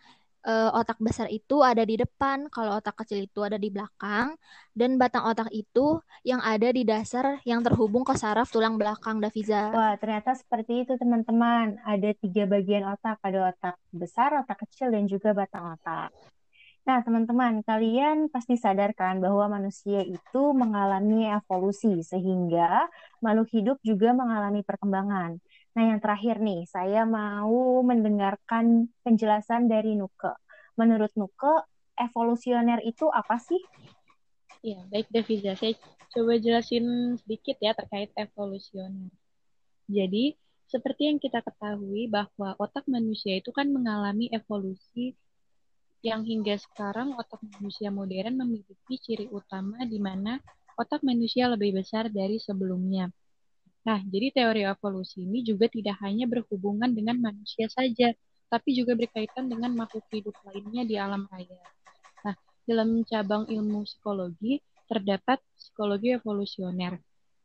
uh, 0.43 0.69
otak 0.75 0.99
besar 0.99 1.27
itu 1.31 1.63
ada 1.63 1.83
di 1.83 1.99
depan, 1.99 2.47
kalau 2.51 2.79
otak 2.79 2.99
kecil 3.03 3.23
itu 3.23 3.39
ada 3.43 3.55
di 3.55 3.71
belakang, 3.71 4.35
dan 4.75 4.95
batang 4.99 5.27
otak 5.27 5.49
itu 5.51 5.99
yang 6.23 6.39
ada 6.43 6.69
di 6.69 6.83
dasar 6.83 7.39
yang 7.47 7.63
terhubung 7.63 8.03
ke 8.03 8.13
saraf 8.15 8.51
tulang 8.51 8.75
belakang, 8.75 9.19
Daviza. 9.23 9.71
Wah, 9.73 9.95
ternyata 9.97 10.35
seperti 10.35 10.85
itu 10.87 10.93
teman-teman. 10.99 11.79
Ada 11.83 12.13
tiga 12.19 12.43
bagian 12.45 12.87
otak, 12.87 13.17
ada 13.23 13.51
otak 13.51 13.75
besar, 13.89 14.35
otak 14.43 14.63
kecil, 14.67 14.91
dan 14.91 15.07
juga 15.09 15.33
batang 15.33 15.73
otak. 15.73 16.11
Nah, 16.83 16.99
teman-teman, 16.99 17.63
kalian 17.63 18.27
pasti 18.27 18.59
sadarkan 18.59 19.23
bahwa 19.23 19.47
manusia 19.55 20.03
itu 20.03 20.51
mengalami 20.51 21.31
evolusi 21.31 22.03
sehingga 22.03 22.91
makhluk 23.23 23.47
hidup 23.55 23.77
juga 23.87 24.11
mengalami 24.11 24.67
perkembangan. 24.67 25.39
Nah, 25.73 25.83
yang 25.89 25.99
terakhir 25.99 26.37
nih, 26.37 26.69
saya 26.69 27.01
mau 27.01 27.81
mendengarkan 27.81 28.93
penjelasan 29.01 29.65
dari 29.65 29.97
Nuke. 29.97 30.37
Menurut 30.77 31.09
Nuke, 31.17 31.65
evolusioner 31.97 32.77
itu 32.85 33.09
apa 33.09 33.41
sih? 33.41 33.57
Ya, 34.61 34.85
baik 34.93 35.09
Deviza. 35.09 35.57
Saya 35.57 35.73
coba 36.13 36.37
jelasin 36.37 37.17
sedikit 37.17 37.57
ya 37.57 37.73
terkait 37.73 38.13
evolusioner. 38.13 39.09
Jadi, 39.89 40.37
seperti 40.69 41.09
yang 41.09 41.17
kita 41.17 41.41
ketahui 41.41 42.05
bahwa 42.05 42.53
otak 42.61 42.85
manusia 42.85 43.41
itu 43.41 43.49
kan 43.49 43.69
mengalami 43.69 44.29
evolusi 44.29 45.17
yang 46.05 46.21
hingga 46.21 46.59
sekarang 46.59 47.17
otak 47.17 47.41
manusia 47.41 47.87
modern 47.89 48.45
memiliki 48.45 48.95
ciri 49.01 49.25
utama 49.31 49.81
di 49.89 49.97
mana 49.97 50.37
otak 50.77 51.01
manusia 51.01 51.49
lebih 51.49 51.81
besar 51.81 52.13
dari 52.13 52.37
sebelumnya. 52.37 53.09
Nah, 53.83 53.99
jadi 53.99 54.31
teori 54.31 54.61
evolusi 54.63 55.27
ini 55.27 55.43
juga 55.43 55.67
tidak 55.67 55.99
hanya 55.99 56.23
berhubungan 56.23 56.95
dengan 56.95 57.19
manusia 57.19 57.67
saja, 57.67 58.15
tapi 58.47 58.69
juga 58.71 58.95
berkaitan 58.95 59.51
dengan 59.51 59.75
makhluk 59.75 60.07
hidup 60.07 60.35
lainnya 60.47 60.87
di 60.87 60.95
alam 60.95 61.27
raya. 61.27 61.59
Nah, 62.23 62.35
dalam 62.63 63.03
cabang 63.03 63.43
ilmu 63.51 63.83
psikologi 63.83 64.63
terdapat 64.87 65.43
psikologi 65.59 66.15
evolusioner. 66.15 66.95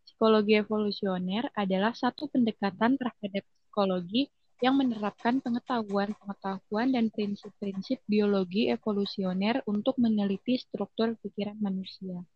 Psikologi 0.07 0.55
evolusioner 0.63 1.51
adalah 1.59 1.91
satu 1.91 2.31
pendekatan 2.31 2.95
terhadap 2.95 3.43
psikologi 3.43 4.31
yang 4.59 4.75
menerapkan 4.79 5.39
pengetahuan-pengetahuan 5.39 6.91
dan 6.91 7.11
prinsip-prinsip 7.15 8.03
biologi 8.07 8.71
evolusioner 8.71 9.63
untuk 9.71 9.95
meneliti 10.03 10.59
struktur 10.59 11.15
pikiran 11.19 11.59
manusia. 11.63 12.27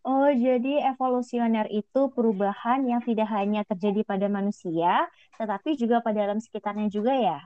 Oh, 0.00 0.32
jadi 0.32 0.96
evolusioner 0.96 1.68
itu 1.68 2.08
perubahan 2.16 2.88
yang 2.88 3.04
tidak 3.04 3.28
hanya 3.36 3.60
terjadi 3.68 4.00
pada 4.00 4.32
manusia, 4.32 5.04
tetapi 5.36 5.76
juga 5.76 6.00
pada 6.00 6.24
alam 6.24 6.40
sekitarnya 6.40 6.88
juga 6.88 7.12
ya. 7.12 7.38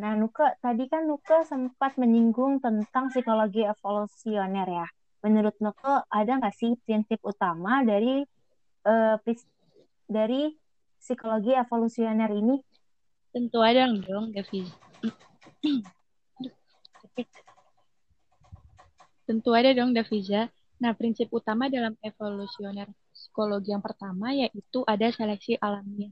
Nah, 0.00 0.18
Nuke, 0.18 0.42
tadi 0.58 0.90
kan 0.90 1.06
Nuke 1.06 1.46
sempat 1.46 1.94
menyinggung 2.02 2.58
tentang 2.58 3.14
psikologi 3.14 3.62
evolusioner 3.62 4.66
ya. 4.66 4.86
Menurut 5.22 5.54
Nuke, 5.62 6.02
ada 6.10 6.32
nggak 6.42 6.56
sih 6.56 6.74
prinsip 6.82 7.22
utama 7.22 7.86
dari 7.86 8.26
uh, 8.90 9.14
dari 10.10 10.50
psikologi 10.98 11.54
evolusioner 11.54 12.30
ini? 12.34 12.58
Tentu 13.30 13.62
ada 13.62 13.86
dong, 13.86 14.34
David. 14.34 14.66
Tentu 19.30 19.54
ada 19.54 19.70
dong, 19.78 19.94
Daviza. 19.94 20.50
Nah, 20.80 20.96
prinsip 20.96 21.28
utama 21.28 21.68
dalam 21.68 21.92
evolusioner 22.00 22.88
psikologi 23.12 23.76
yang 23.76 23.84
pertama 23.84 24.32
yaitu 24.32 24.80
ada 24.88 25.12
seleksi 25.12 25.60
alamiah. 25.60 26.08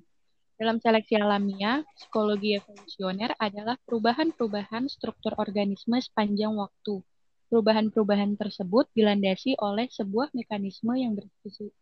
Dalam 0.61 0.76
seleksi 0.76 1.16
alamiah, 1.16 1.81
psikologi 1.96 2.61
evolusioner 2.61 3.33
adalah 3.40 3.81
perubahan-perubahan 3.88 4.92
struktur 4.92 5.33
organisme 5.40 5.96
sepanjang 5.96 6.52
waktu. 6.52 7.00
Perubahan-perubahan 7.48 8.37
tersebut 8.37 8.92
dilandasi 8.92 9.57
oleh 9.57 9.88
sebuah 9.88 10.28
mekanisme 10.37 10.92
yang 11.00 11.16
bersifat 11.16 11.72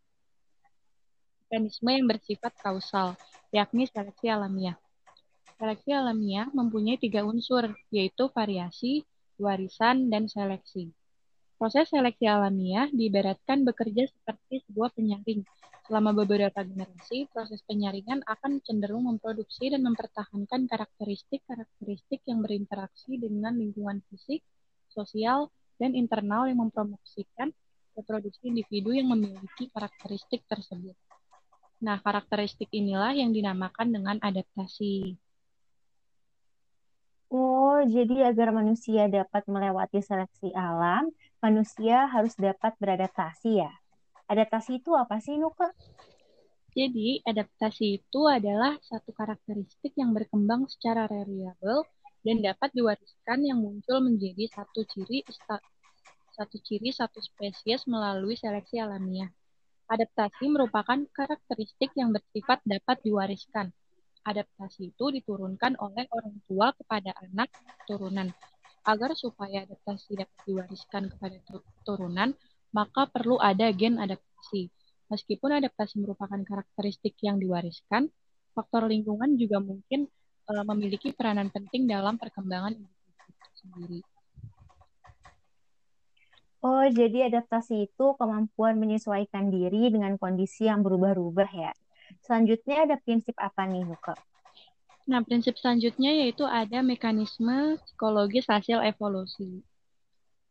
mekanisme 1.47 1.87
yang 1.95 2.07
bersifat 2.11 2.51
kausal, 2.59 3.15
yakni 3.55 3.87
seleksi 3.87 4.27
alamiah. 4.27 4.75
Seleksi 5.55 5.95
alamiah 5.95 6.51
mempunyai 6.51 6.99
tiga 6.99 7.23
unsur, 7.23 7.71
yaitu 7.87 8.27
variasi, 8.35 9.07
warisan, 9.39 10.11
dan 10.11 10.27
seleksi. 10.27 10.91
Proses 11.57 11.89
seleksi 11.89 12.29
alamiah 12.29 12.85
diibaratkan 12.93 13.65
bekerja 13.65 14.05
seperti 14.05 14.61
sebuah 14.69 14.93
penyaring. 14.93 15.41
Selama 15.89 16.13
beberapa 16.13 16.61
generasi, 16.61 17.25
proses 17.33 17.65
penyaringan 17.65 18.21
akan 18.29 18.61
cenderung 18.61 19.09
memproduksi 19.09 19.73
dan 19.73 19.81
mempertahankan 19.81 20.69
karakteristik-karakteristik 20.69 22.21
yang 22.29 22.45
berinteraksi 22.45 23.17
dengan 23.17 23.57
lingkungan 23.57 24.05
fisik, 24.05 24.45
sosial, 24.85 25.49
dan 25.81 25.97
internal 25.97 26.45
yang 26.45 26.61
mempromosikan 26.61 27.49
reproduksi 27.97 28.53
individu 28.53 28.93
yang 28.93 29.09
memiliki 29.09 29.73
karakteristik 29.73 30.45
tersebut. 30.45 30.93
Nah, 31.81 31.97
karakteristik 32.05 32.69
inilah 32.69 33.17
yang 33.17 33.33
dinamakan 33.33 33.97
dengan 33.97 34.21
adaptasi. 34.21 35.17
Oh, 37.33 37.81
jadi 37.83 38.29
agar 38.31 38.55
manusia 38.55 39.09
dapat 39.11 39.43
melewati 39.49 39.99
seleksi 39.99 40.53
alam, 40.55 41.11
manusia 41.41 42.09
harus 42.09 42.33
dapat 42.37 42.73
beradaptasi 42.81 43.61
ya. 43.61 43.71
Adaptasi 44.27 44.83
itu 44.83 44.91
apa 44.97 45.21
sih, 45.23 45.39
Nuka? 45.39 45.71
Jadi, 46.77 47.23
adaptasi 47.25 48.03
itu 48.03 48.21
adalah 48.29 48.77
satu 48.85 49.09
karakteristik 49.15 49.97
yang 49.97 50.13
berkembang 50.13 50.69
secara 50.69 51.09
variabel 51.09 51.87
dan 52.21 52.43
dapat 52.43 52.69
diwariskan 52.75 53.39
yang 53.41 53.63
muncul 53.63 54.03
menjadi 54.03 54.45
satu 54.51 54.83
ciri 54.85 55.23
satu 56.37 56.57
ciri 56.61 56.93
satu 56.93 57.17
spesies 57.17 57.87
melalui 57.89 58.37
seleksi 58.37 58.77
alamiah. 58.77 59.31
Adaptasi 59.87 60.51
merupakan 60.51 60.99
karakteristik 61.15 61.95
yang 61.95 62.11
bersifat 62.11 62.61
dapat 62.67 62.99
diwariskan. 63.01 63.71
Adaptasi 64.27 64.91
itu 64.91 65.05
diturunkan 65.15 65.79
oleh 65.79 66.05
orang 66.11 66.35
tua 66.45 66.75
kepada 66.75 67.15
anak 67.23 67.47
turunan. 67.87 68.29
Agar 68.87 69.11
supaya 69.19 69.67
adaptasi 69.67 70.15
dapat 70.15 70.39
diwariskan 70.47 71.11
kepada 71.11 71.37
turunan, 71.83 72.31
maka 72.71 73.03
perlu 73.11 73.35
ada 73.35 73.67
gen 73.75 73.99
adaptasi. 73.99 74.71
Meskipun 75.11 75.59
adaptasi 75.59 75.99
merupakan 75.99 76.39
karakteristik 76.39 77.19
yang 77.19 77.35
diwariskan, 77.35 78.07
faktor 78.55 78.87
lingkungan 78.87 79.35
juga 79.35 79.59
mungkin 79.59 80.07
uh, 80.47 80.63
memiliki 80.71 81.11
peranan 81.11 81.51
penting 81.51 81.83
dalam 81.83 82.15
perkembangan 82.15 82.79
individu 82.79 83.47
sendiri. 83.59 83.99
Oh, 86.63 86.83
jadi 86.89 87.29
adaptasi 87.29 87.91
itu 87.91 88.05
kemampuan 88.17 88.81
menyesuaikan 88.81 89.53
diri 89.53 89.93
dengan 89.93 90.15
kondisi 90.15 90.65
yang 90.65 90.81
berubah-ubah 90.81 91.51
ya. 91.53 91.71
Selanjutnya 92.23 92.87
ada 92.87 92.95
prinsip 92.97 93.35
apa 93.37 93.67
nih, 93.69 93.83
Nuka? 93.85 94.15
Nah, 95.07 95.23
prinsip 95.23 95.55
selanjutnya 95.55 96.11
yaitu 96.11 96.43
ada 96.43 96.83
mekanisme 96.83 97.79
psikologis 97.79 98.43
hasil 98.43 98.83
evolusi. 98.83 99.63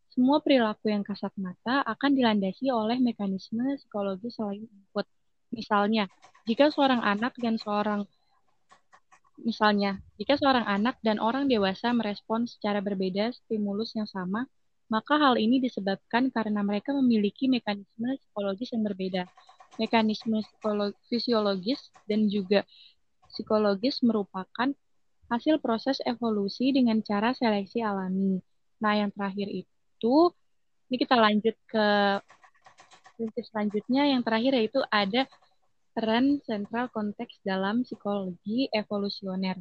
Semua 0.08 0.40
perilaku 0.40 0.88
yang 0.88 1.04
kasat 1.04 1.28
mata 1.36 1.84
akan 1.84 2.16
dilandasi 2.16 2.72
oleh 2.72 2.96
mekanisme 2.96 3.76
psikologis 3.76 4.40
selain 4.40 4.64
input. 4.64 5.04
Misalnya, 5.52 6.08
jika 6.48 6.72
seorang 6.72 7.04
anak 7.04 7.36
dan 7.36 7.60
seorang 7.60 8.08
misalnya, 9.44 10.00
jika 10.16 10.40
seorang 10.40 10.64
anak 10.64 10.96
dan 11.04 11.20
orang 11.20 11.52
dewasa 11.52 11.92
merespons 11.92 12.56
secara 12.56 12.80
berbeda 12.80 13.36
stimulus 13.36 13.92
yang 13.92 14.08
sama, 14.08 14.48
maka 14.88 15.20
hal 15.20 15.36
ini 15.36 15.60
disebabkan 15.60 16.32
karena 16.32 16.64
mereka 16.64 16.96
memiliki 16.96 17.44
mekanisme 17.44 18.16
psikologis 18.16 18.72
yang 18.72 18.88
berbeda. 18.88 19.28
Mekanisme 19.76 20.40
fisiologis 21.12 21.92
dan 22.08 22.32
juga 22.32 22.64
psikologis 23.36 24.00
merupakan 24.00 24.72
hasil 25.28 25.60
proses 25.60 26.00
evolusi 26.08 26.72
dengan 26.72 27.04
cara 27.04 27.36
seleksi 27.36 27.84
alami. 27.84 28.40
Nah, 28.80 28.92
yang 28.96 29.12
terakhir 29.12 29.52
itu, 29.52 30.16
ini 30.88 30.96
kita 30.96 31.16
lanjut 31.20 31.56
ke 31.68 31.86
prinsip 33.20 33.44
selanjutnya. 33.52 34.08
Yang 34.08 34.22
terakhir 34.24 34.52
yaitu 34.56 34.80
ada 34.88 35.28
peran 35.92 36.40
sentral 36.44 36.88
konteks 36.92 37.40
dalam 37.44 37.84
psikologi 37.84 38.72
evolusioner. 38.72 39.60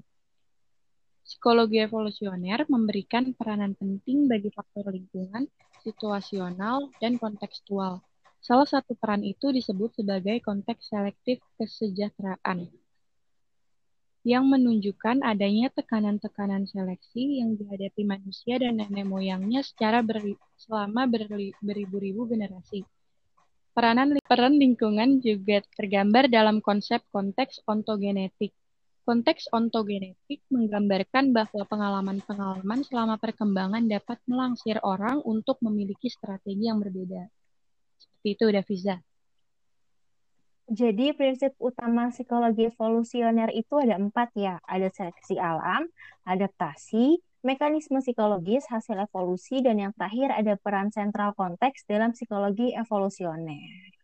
Psikologi 1.25 1.81
evolusioner 1.81 2.69
memberikan 2.69 3.33
peranan 3.33 3.73
penting 3.73 4.29
bagi 4.29 4.53
faktor 4.53 4.93
lingkungan, 4.93 5.49
situasional, 5.81 6.93
dan 7.01 7.17
kontekstual. 7.17 8.05
Salah 8.45 8.69
satu 8.69 8.93
peran 8.93 9.25
itu 9.25 9.49
disebut 9.49 9.97
sebagai 9.97 10.37
konteks 10.45 10.93
selektif 10.93 11.41
kesejahteraan, 11.57 12.69
yang 14.25 14.49
menunjukkan 14.49 15.21
adanya 15.21 15.69
tekanan-tekanan 15.69 16.65
seleksi 16.65 17.39
yang 17.45 17.53
dihadapi 17.53 18.01
manusia 18.01 18.57
dan 18.57 18.81
nenek 18.81 19.05
moyangnya 19.05 19.61
secara 19.61 20.01
beri, 20.01 20.33
selama 20.57 21.05
beribu-ribu 21.61 22.25
generasi. 22.25 22.81
Peranan 23.77 24.17
peran 24.25 24.57
lingkungan 24.57 25.21
juga 25.21 25.61
tergambar 25.77 26.25
dalam 26.25 26.57
konsep 26.59 27.05
konteks 27.13 27.61
ontogenetik, 27.69 28.51
Konteks 29.05 29.53
ontogenetik 29.53 30.41
menggambarkan 30.49 31.29
bahwa 31.29 31.61
pengalaman-pengalaman 31.69 32.81
selama 32.81 33.21
perkembangan 33.21 33.85
dapat 33.85 34.17
melangsir 34.25 34.81
orang 34.81 35.21
untuk 35.21 35.61
memiliki 35.61 36.09
strategi 36.09 36.65
yang 36.65 36.81
berbeda. 36.81 37.29
Seperti 38.01 38.33
itu, 38.33 38.45
Daviza. 38.49 38.95
Jadi 40.65 41.13
prinsip 41.13 41.53
utama 41.61 42.09
psikologi 42.09 42.65
evolusioner 42.73 43.53
itu 43.53 43.77
ada 43.77 44.01
empat 44.01 44.33
ya. 44.33 44.57
Ada 44.65 44.89
seleksi 44.89 45.37
alam, 45.37 45.85
adaptasi, 46.25 47.21
mekanisme 47.45 48.01
psikologis, 48.01 48.65
hasil 48.73 48.97
evolusi, 48.97 49.61
dan 49.61 49.77
yang 49.77 49.93
terakhir 49.93 50.33
ada 50.33 50.57
peran 50.57 50.89
sentral 50.89 51.37
konteks 51.37 51.85
dalam 51.85 52.17
psikologi 52.17 52.73
evolusioner. 52.73 53.94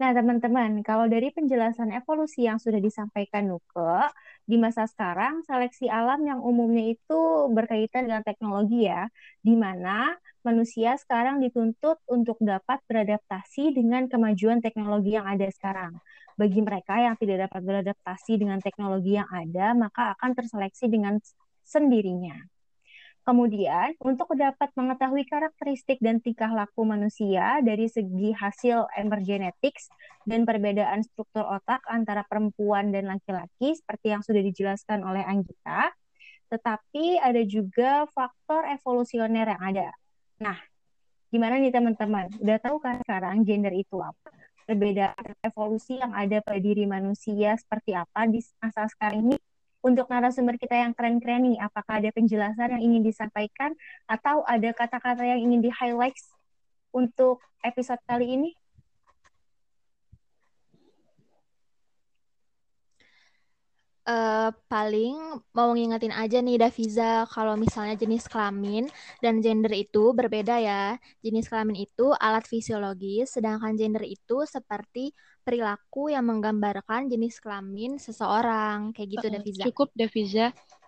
Nah, 0.00 0.16
teman-teman, 0.16 0.80
kalau 0.80 1.12
dari 1.12 1.28
penjelasan 1.28 1.92
evolusi 1.92 2.48
yang 2.48 2.56
sudah 2.56 2.80
disampaikan 2.80 3.52
Nuke, 3.52 4.08
di 4.48 4.56
masa 4.56 4.88
sekarang 4.88 5.44
seleksi 5.44 5.92
alam 5.92 6.24
yang 6.24 6.40
umumnya 6.40 6.88
itu 6.88 7.20
berkaitan 7.52 8.08
dengan 8.08 8.24
teknologi 8.24 8.88
ya, 8.88 9.12
di 9.44 9.52
mana 9.60 10.16
manusia 10.40 10.96
sekarang 10.96 11.44
dituntut 11.44 12.00
untuk 12.08 12.40
dapat 12.40 12.80
beradaptasi 12.88 13.76
dengan 13.76 14.08
kemajuan 14.08 14.64
teknologi 14.64 15.20
yang 15.20 15.28
ada 15.28 15.44
sekarang. 15.52 16.00
Bagi 16.32 16.64
mereka 16.64 16.96
yang 16.96 17.20
tidak 17.20 17.52
dapat 17.52 17.60
beradaptasi 17.60 18.40
dengan 18.40 18.56
teknologi 18.64 19.20
yang 19.20 19.28
ada, 19.28 19.76
maka 19.76 20.16
akan 20.16 20.32
terseleksi 20.32 20.88
dengan 20.88 21.20
sendirinya. 21.60 22.40
Kemudian, 23.20 23.94
untuk 24.00 24.32
dapat 24.32 24.72
mengetahui 24.72 25.28
karakteristik 25.28 26.00
dan 26.00 26.24
tingkah 26.24 26.48
laku 26.50 26.88
manusia 26.88 27.60
dari 27.60 27.84
segi 27.84 28.32
hasil 28.32 28.88
emergenetics 28.96 29.92
dan 30.24 30.48
perbedaan 30.48 31.04
struktur 31.04 31.44
otak 31.44 31.84
antara 31.84 32.24
perempuan 32.24 32.88
dan 32.88 33.12
laki-laki 33.12 33.76
seperti 33.76 34.16
yang 34.16 34.24
sudah 34.24 34.40
dijelaskan 34.40 35.04
oleh 35.04 35.20
Anggita, 35.20 35.92
tetapi 36.48 37.20
ada 37.20 37.42
juga 37.44 38.08
faktor 38.08 38.64
evolusioner 38.72 39.52
yang 39.52 39.62
ada. 39.62 39.88
Nah, 40.40 40.56
gimana 41.28 41.60
nih 41.60 41.76
teman-teman? 41.76 42.32
Udah 42.40 42.56
tahu 42.56 42.80
kan 42.80 43.04
sekarang 43.04 43.44
gender 43.44 43.76
itu 43.76 44.00
apa? 44.00 44.32
Perbedaan 44.64 45.36
evolusi 45.44 46.00
yang 46.00 46.16
ada 46.16 46.40
pada 46.40 46.56
diri 46.56 46.88
manusia 46.88 47.52
seperti 47.60 47.92
apa 47.92 48.24
di 48.24 48.40
masa 48.64 48.88
sekarang 48.88 49.28
ini 49.28 49.36
untuk 49.80 50.12
narasumber 50.12 50.60
kita 50.60 50.76
yang 50.76 50.92
keren-keren 50.92 51.40
nih, 51.44 51.56
apakah 51.56 52.04
ada 52.04 52.12
penjelasan 52.12 52.76
yang 52.76 52.82
ingin 52.84 53.02
disampaikan 53.04 53.72
atau 54.04 54.44
ada 54.44 54.70
kata-kata 54.76 55.24
yang 55.24 55.40
ingin 55.40 55.64
di-highlight 55.64 56.16
untuk 56.92 57.40
episode 57.64 58.00
kali 58.04 58.36
ini? 58.36 58.50
Uh, 64.00 64.48
paling 64.66 65.44
mau 65.52 65.76
ngingetin 65.76 66.10
aja 66.10 66.40
nih 66.40 66.56
Daviza 66.56 67.28
kalau 67.28 67.52
misalnya 67.54 68.00
jenis 68.00 68.24
kelamin 68.32 68.88
dan 69.20 69.44
gender 69.44 69.70
itu 69.76 70.16
berbeda 70.16 70.56
ya. 70.56 70.96
Jenis 71.20 71.52
kelamin 71.52 71.84
itu 71.84 72.10
alat 72.16 72.48
fisiologis, 72.48 73.36
sedangkan 73.36 73.76
gender 73.76 74.02
itu 74.08 74.48
seperti 74.48 75.12
perilaku 75.44 76.08
yang 76.08 76.24
menggambarkan 76.26 77.12
jenis 77.12 77.44
kelamin 77.44 78.00
seseorang. 78.00 78.96
Kayak 78.96 79.20
gitu, 79.20 79.26
uh, 79.28 79.32
Daviza. 79.36 79.62
Cukup, 79.68 79.88
Daviza. 79.92 80.46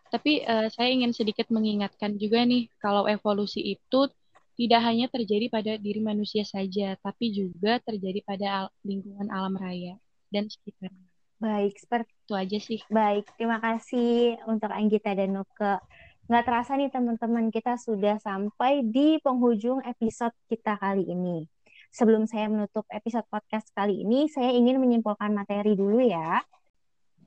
Tapi 0.09 0.45
uh, 0.49 0.73
saya 0.73 0.89
ingin 0.89 1.13
sedikit 1.13 1.53
mengingatkan 1.53 2.17
juga 2.17 2.45
nih, 2.49 2.73
kalau 2.81 3.05
evolusi 3.05 3.77
itu 3.77 4.09
tidak 4.57 4.81
hanya 4.89 5.07
terjadi 5.13 5.53
pada 5.53 5.73
diri 5.77 6.01
manusia 6.01 6.49
saja, 6.49 6.97
tapi 7.01 7.29
juga 7.33 7.77
terjadi 7.85 8.25
pada 8.25 8.47
al 8.49 8.67
lingkungan 8.89 9.29
alam 9.29 9.53
raya 9.57 10.01
dan 10.33 10.49
sekitarnya. 10.49 11.12
Baik, 11.43 11.75
seperti 11.75 12.13
itu 12.23 12.35
aja 12.39 12.59
sih. 12.63 12.81
Baik, 12.87 13.27
terima 13.35 13.59
kasih 13.59 14.39
untuk 14.47 14.71
Anggita 14.71 15.11
dan 15.11 15.35
Nuke. 15.35 15.83
Nggak 16.31 16.45
terasa 16.47 16.79
nih 16.79 16.87
teman-teman, 16.87 17.51
kita 17.51 17.75
sudah 17.83 18.23
sampai 18.23 18.87
di 18.87 19.19
penghujung 19.19 19.83
episode 19.83 20.31
kita 20.47 20.79
kali 20.79 21.03
ini. 21.03 21.51
Sebelum 21.91 22.31
saya 22.31 22.47
menutup 22.47 22.87
episode 22.95 23.27
podcast 23.27 23.67
kali 23.75 24.07
ini, 24.07 24.31
saya 24.31 24.55
ingin 24.55 24.79
menyimpulkan 24.79 25.35
materi 25.35 25.75
dulu 25.75 25.99
ya. 25.99 26.47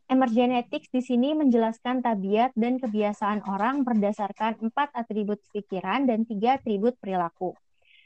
Emergenetics 0.07 0.87
di 0.95 1.03
sini 1.03 1.35
menjelaskan 1.35 1.99
tabiat 1.99 2.55
dan 2.55 2.79
kebiasaan 2.79 3.43
orang 3.51 3.83
berdasarkan 3.83 4.63
empat 4.63 4.95
atribut 4.95 5.43
pikiran 5.51 6.07
dan 6.07 6.23
tiga 6.23 6.55
atribut 6.55 6.95
perilaku. 7.03 7.51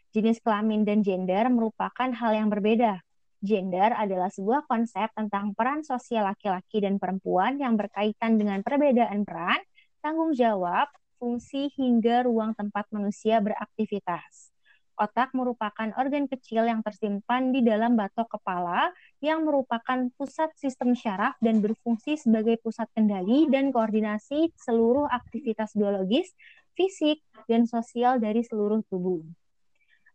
Jenis 0.10 0.42
kelamin 0.42 0.90
dan 0.90 1.06
gender 1.06 1.46
merupakan 1.54 2.10
hal 2.10 2.34
yang 2.34 2.50
berbeda, 2.50 2.98
Gender 3.40 3.96
adalah 3.96 4.28
sebuah 4.28 4.68
konsep 4.68 5.16
tentang 5.16 5.56
peran 5.56 5.80
sosial 5.80 6.28
laki-laki 6.28 6.84
dan 6.84 7.00
perempuan 7.00 7.56
yang 7.56 7.80
berkaitan 7.80 8.36
dengan 8.36 8.60
perbedaan 8.60 9.24
peran, 9.24 9.64
tanggung 10.04 10.36
jawab, 10.36 10.92
fungsi, 11.16 11.72
hingga 11.80 12.28
ruang 12.28 12.52
tempat 12.52 12.92
manusia 12.92 13.40
beraktivitas. 13.40 14.52
Otak 15.00 15.32
merupakan 15.32 15.88
organ 15.96 16.28
kecil 16.28 16.68
yang 16.68 16.84
tersimpan 16.84 17.56
di 17.56 17.64
dalam 17.64 17.96
batok 17.96 18.28
kepala 18.36 18.92
yang 19.24 19.48
merupakan 19.48 20.12
pusat 20.20 20.52
sistem 20.60 20.92
syaraf 20.92 21.40
dan 21.40 21.64
berfungsi 21.64 22.20
sebagai 22.20 22.60
pusat 22.60 22.92
kendali 22.92 23.48
dan 23.48 23.72
koordinasi 23.72 24.52
seluruh 24.60 25.08
aktivitas 25.08 25.72
biologis, 25.80 26.36
fisik, 26.76 27.24
dan 27.48 27.64
sosial 27.64 28.20
dari 28.20 28.44
seluruh 28.44 28.84
tubuh 28.92 29.24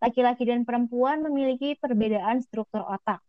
laki-laki 0.03 0.49
dan 0.49 0.63
perempuan 0.67 1.23
memiliki 1.23 1.77
perbedaan 1.79 2.43
struktur 2.43 2.83
otak. 2.87 3.21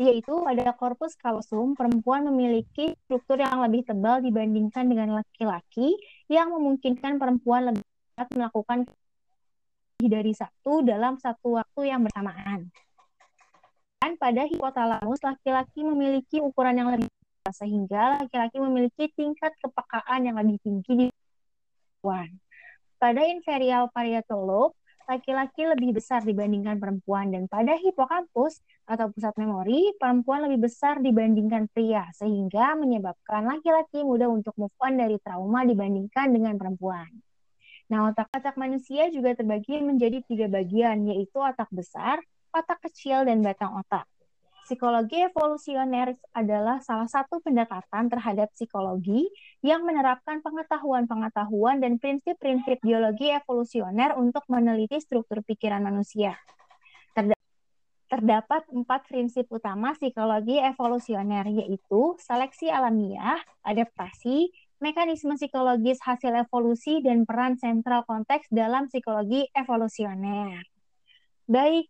Yaitu 0.00 0.32
pada 0.40 0.72
korpus 0.72 1.14
kalsum, 1.20 1.76
perempuan 1.76 2.24
memiliki 2.28 2.96
struktur 3.04 3.40
yang 3.40 3.60
lebih 3.60 3.84
tebal 3.84 4.24
dibandingkan 4.24 4.88
dengan 4.88 5.20
laki-laki 5.20 5.96
yang 6.32 6.52
memungkinkan 6.52 7.20
perempuan 7.20 7.72
lebih 7.72 7.84
dapat 8.16 8.32
melakukan 8.36 8.78
dari 10.02 10.32
satu 10.34 10.82
dalam 10.82 11.20
satu 11.20 11.60
waktu 11.60 11.92
yang 11.92 12.02
bersamaan. 12.02 12.72
Dan 14.02 14.18
pada 14.18 14.42
hipotalamus, 14.50 15.22
laki-laki 15.22 15.86
memiliki 15.86 16.42
ukuran 16.42 16.74
yang 16.74 16.90
lebih 16.90 17.06
besar, 17.06 17.54
sehingga 17.62 18.02
laki-laki 18.18 18.58
memiliki 18.58 19.04
tingkat 19.14 19.54
kepekaan 19.62 20.26
yang 20.26 20.34
lebih 20.42 20.58
tinggi 20.58 20.92
di 20.98 21.06
perempuan. 21.06 22.28
Pada 22.98 23.22
inferior 23.30 23.86
parietal 23.94 24.42
lobe, 24.42 24.74
laki-laki 25.08 25.66
lebih 25.66 25.96
besar 25.96 26.22
dibandingkan 26.22 26.76
perempuan 26.76 27.32
dan 27.32 27.48
pada 27.48 27.74
hipokampus 27.80 28.60
atau 28.84 29.08
pusat 29.10 29.34
memori, 29.40 29.94
perempuan 29.96 30.46
lebih 30.46 30.68
besar 30.68 31.00
dibandingkan 31.00 31.66
pria 31.72 32.06
sehingga 32.14 32.76
menyebabkan 32.76 33.48
laki-laki 33.48 34.04
mudah 34.04 34.28
untuk 34.28 34.52
move 34.60 34.74
on 34.78 35.00
dari 35.00 35.16
trauma 35.22 35.64
dibandingkan 35.64 36.30
dengan 36.30 36.54
perempuan. 36.60 37.08
Nah, 37.88 38.12
otak-otak 38.12 38.56
manusia 38.60 39.08
juga 39.08 39.36
terbagi 39.36 39.80
menjadi 39.80 40.20
tiga 40.24 40.46
bagian, 40.48 41.04
yaitu 41.08 41.36
otak 41.36 41.68
besar, 41.72 42.20
otak 42.52 42.80
kecil, 42.88 43.24
dan 43.24 43.44
batang 43.44 43.76
otak. 43.76 44.08
Psikologi 44.62 45.18
evolusioner 45.18 46.14
adalah 46.32 46.78
salah 46.78 47.10
satu 47.10 47.42
pendekatan 47.42 48.06
terhadap 48.06 48.46
psikologi 48.54 49.26
yang 49.58 49.82
menerapkan 49.82 50.38
pengetahuan-pengetahuan 50.38 51.82
dan 51.82 51.98
prinsip-prinsip 51.98 52.78
biologi 52.78 53.34
evolusioner 53.34 54.14
untuk 54.14 54.46
meneliti 54.46 55.02
struktur 55.02 55.42
pikiran 55.42 55.82
manusia. 55.82 56.38
Terdapat 58.12 58.68
empat 58.68 59.08
prinsip 59.08 59.48
utama 59.48 59.96
psikologi 59.96 60.60
evolusioner, 60.60 61.48
yaitu 61.48 62.14
seleksi 62.20 62.68
alamiah, 62.68 63.40
adaptasi, 63.64 64.52
mekanisme 64.84 65.32
psikologis 65.40 65.96
hasil 66.04 66.44
evolusi, 66.44 67.00
dan 67.00 67.24
peran 67.24 67.56
sentral 67.56 68.04
konteks 68.04 68.52
dalam 68.52 68.92
psikologi 68.92 69.48
evolusioner. 69.56 70.60
Baik, 71.48 71.88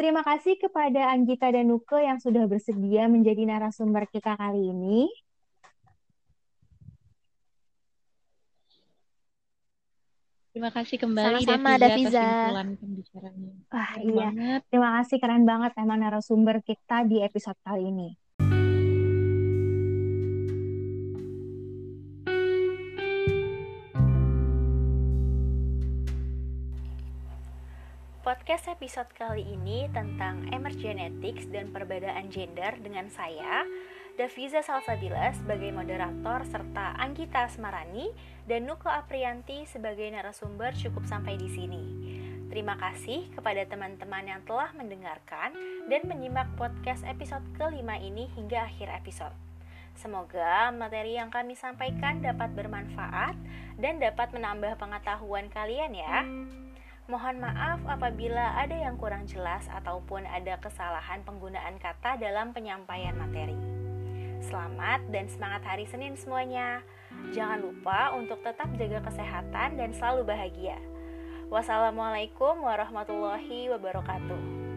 Terima 0.00 0.24
kasih 0.24 0.56
kepada 0.56 1.12
Anggita 1.12 1.52
dan 1.52 1.68
Nuke 1.68 2.00
yang 2.00 2.16
sudah 2.16 2.48
bersedia 2.48 3.04
menjadi 3.04 3.44
narasumber 3.44 4.08
kita 4.08 4.32
kali 4.32 4.72
ini. 4.72 5.04
Terima 10.56 10.72
kasih 10.72 10.96
kembali 11.04 11.44
Sama-sama, 11.44 11.76
Daviza. 11.76 12.16
atas 12.16 12.80
pembicaranya. 12.80 13.52
Wah, 13.68 13.92
iya. 14.00 14.28
Banget. 14.32 14.60
Terima 14.72 14.90
kasih 14.96 15.16
keren 15.20 15.44
banget 15.44 15.72
emang 15.76 16.00
narasumber 16.00 16.64
kita 16.64 17.04
di 17.04 17.20
episode 17.20 17.60
kali 17.60 17.92
ini. 17.92 18.16
Podcast 28.30 28.70
episode 28.70 29.10
kali 29.18 29.42
ini 29.42 29.90
tentang 29.90 30.46
emergenetics 30.54 31.50
dan 31.50 31.74
perbedaan 31.74 32.30
gender 32.30 32.78
dengan 32.78 33.10
saya, 33.10 33.66
Daviza 34.14 34.62
Salsabila 34.62 35.34
sebagai 35.34 35.74
moderator 35.74 36.46
serta 36.46 36.94
Anggita 36.94 37.50
Asmarani 37.50 38.06
dan 38.46 38.70
Nuko 38.70 38.86
Aprianti 38.86 39.66
sebagai 39.66 40.06
narasumber 40.14 40.78
cukup 40.78 41.10
sampai 41.10 41.42
di 41.42 41.50
sini. 41.50 41.82
Terima 42.46 42.78
kasih 42.78 43.34
kepada 43.34 43.66
teman-teman 43.66 44.22
yang 44.22 44.46
telah 44.46 44.70
mendengarkan 44.78 45.50
dan 45.90 46.06
menyimak 46.06 46.54
podcast 46.54 47.02
episode 47.10 47.42
kelima 47.58 47.98
ini 47.98 48.30
hingga 48.38 48.70
akhir 48.70 48.94
episode. 48.94 49.34
Semoga 49.98 50.70
materi 50.70 51.18
yang 51.18 51.34
kami 51.34 51.58
sampaikan 51.58 52.22
dapat 52.22 52.54
bermanfaat 52.54 53.34
dan 53.74 53.98
dapat 53.98 54.30
menambah 54.30 54.78
pengetahuan 54.78 55.50
kalian 55.50 55.98
ya. 55.98 56.22
Mohon 57.10 57.42
maaf 57.42 57.82
apabila 57.90 58.54
ada 58.54 58.70
yang 58.70 58.94
kurang 58.94 59.26
jelas 59.26 59.66
ataupun 59.66 60.22
ada 60.30 60.54
kesalahan 60.62 61.26
penggunaan 61.26 61.74
kata 61.82 62.14
dalam 62.22 62.54
penyampaian 62.54 63.18
materi. 63.18 63.58
Selamat 64.46 65.02
dan 65.10 65.26
semangat 65.26 65.66
hari 65.66 65.90
Senin 65.90 66.14
semuanya. 66.14 66.86
Jangan 67.34 67.66
lupa 67.66 68.14
untuk 68.14 68.38
tetap 68.46 68.70
jaga 68.78 69.02
kesehatan 69.02 69.74
dan 69.74 69.90
selalu 69.90 70.22
bahagia. 70.22 70.78
Wassalamualaikum 71.50 72.62
warahmatullahi 72.62 73.74
wabarakatuh. 73.74 74.69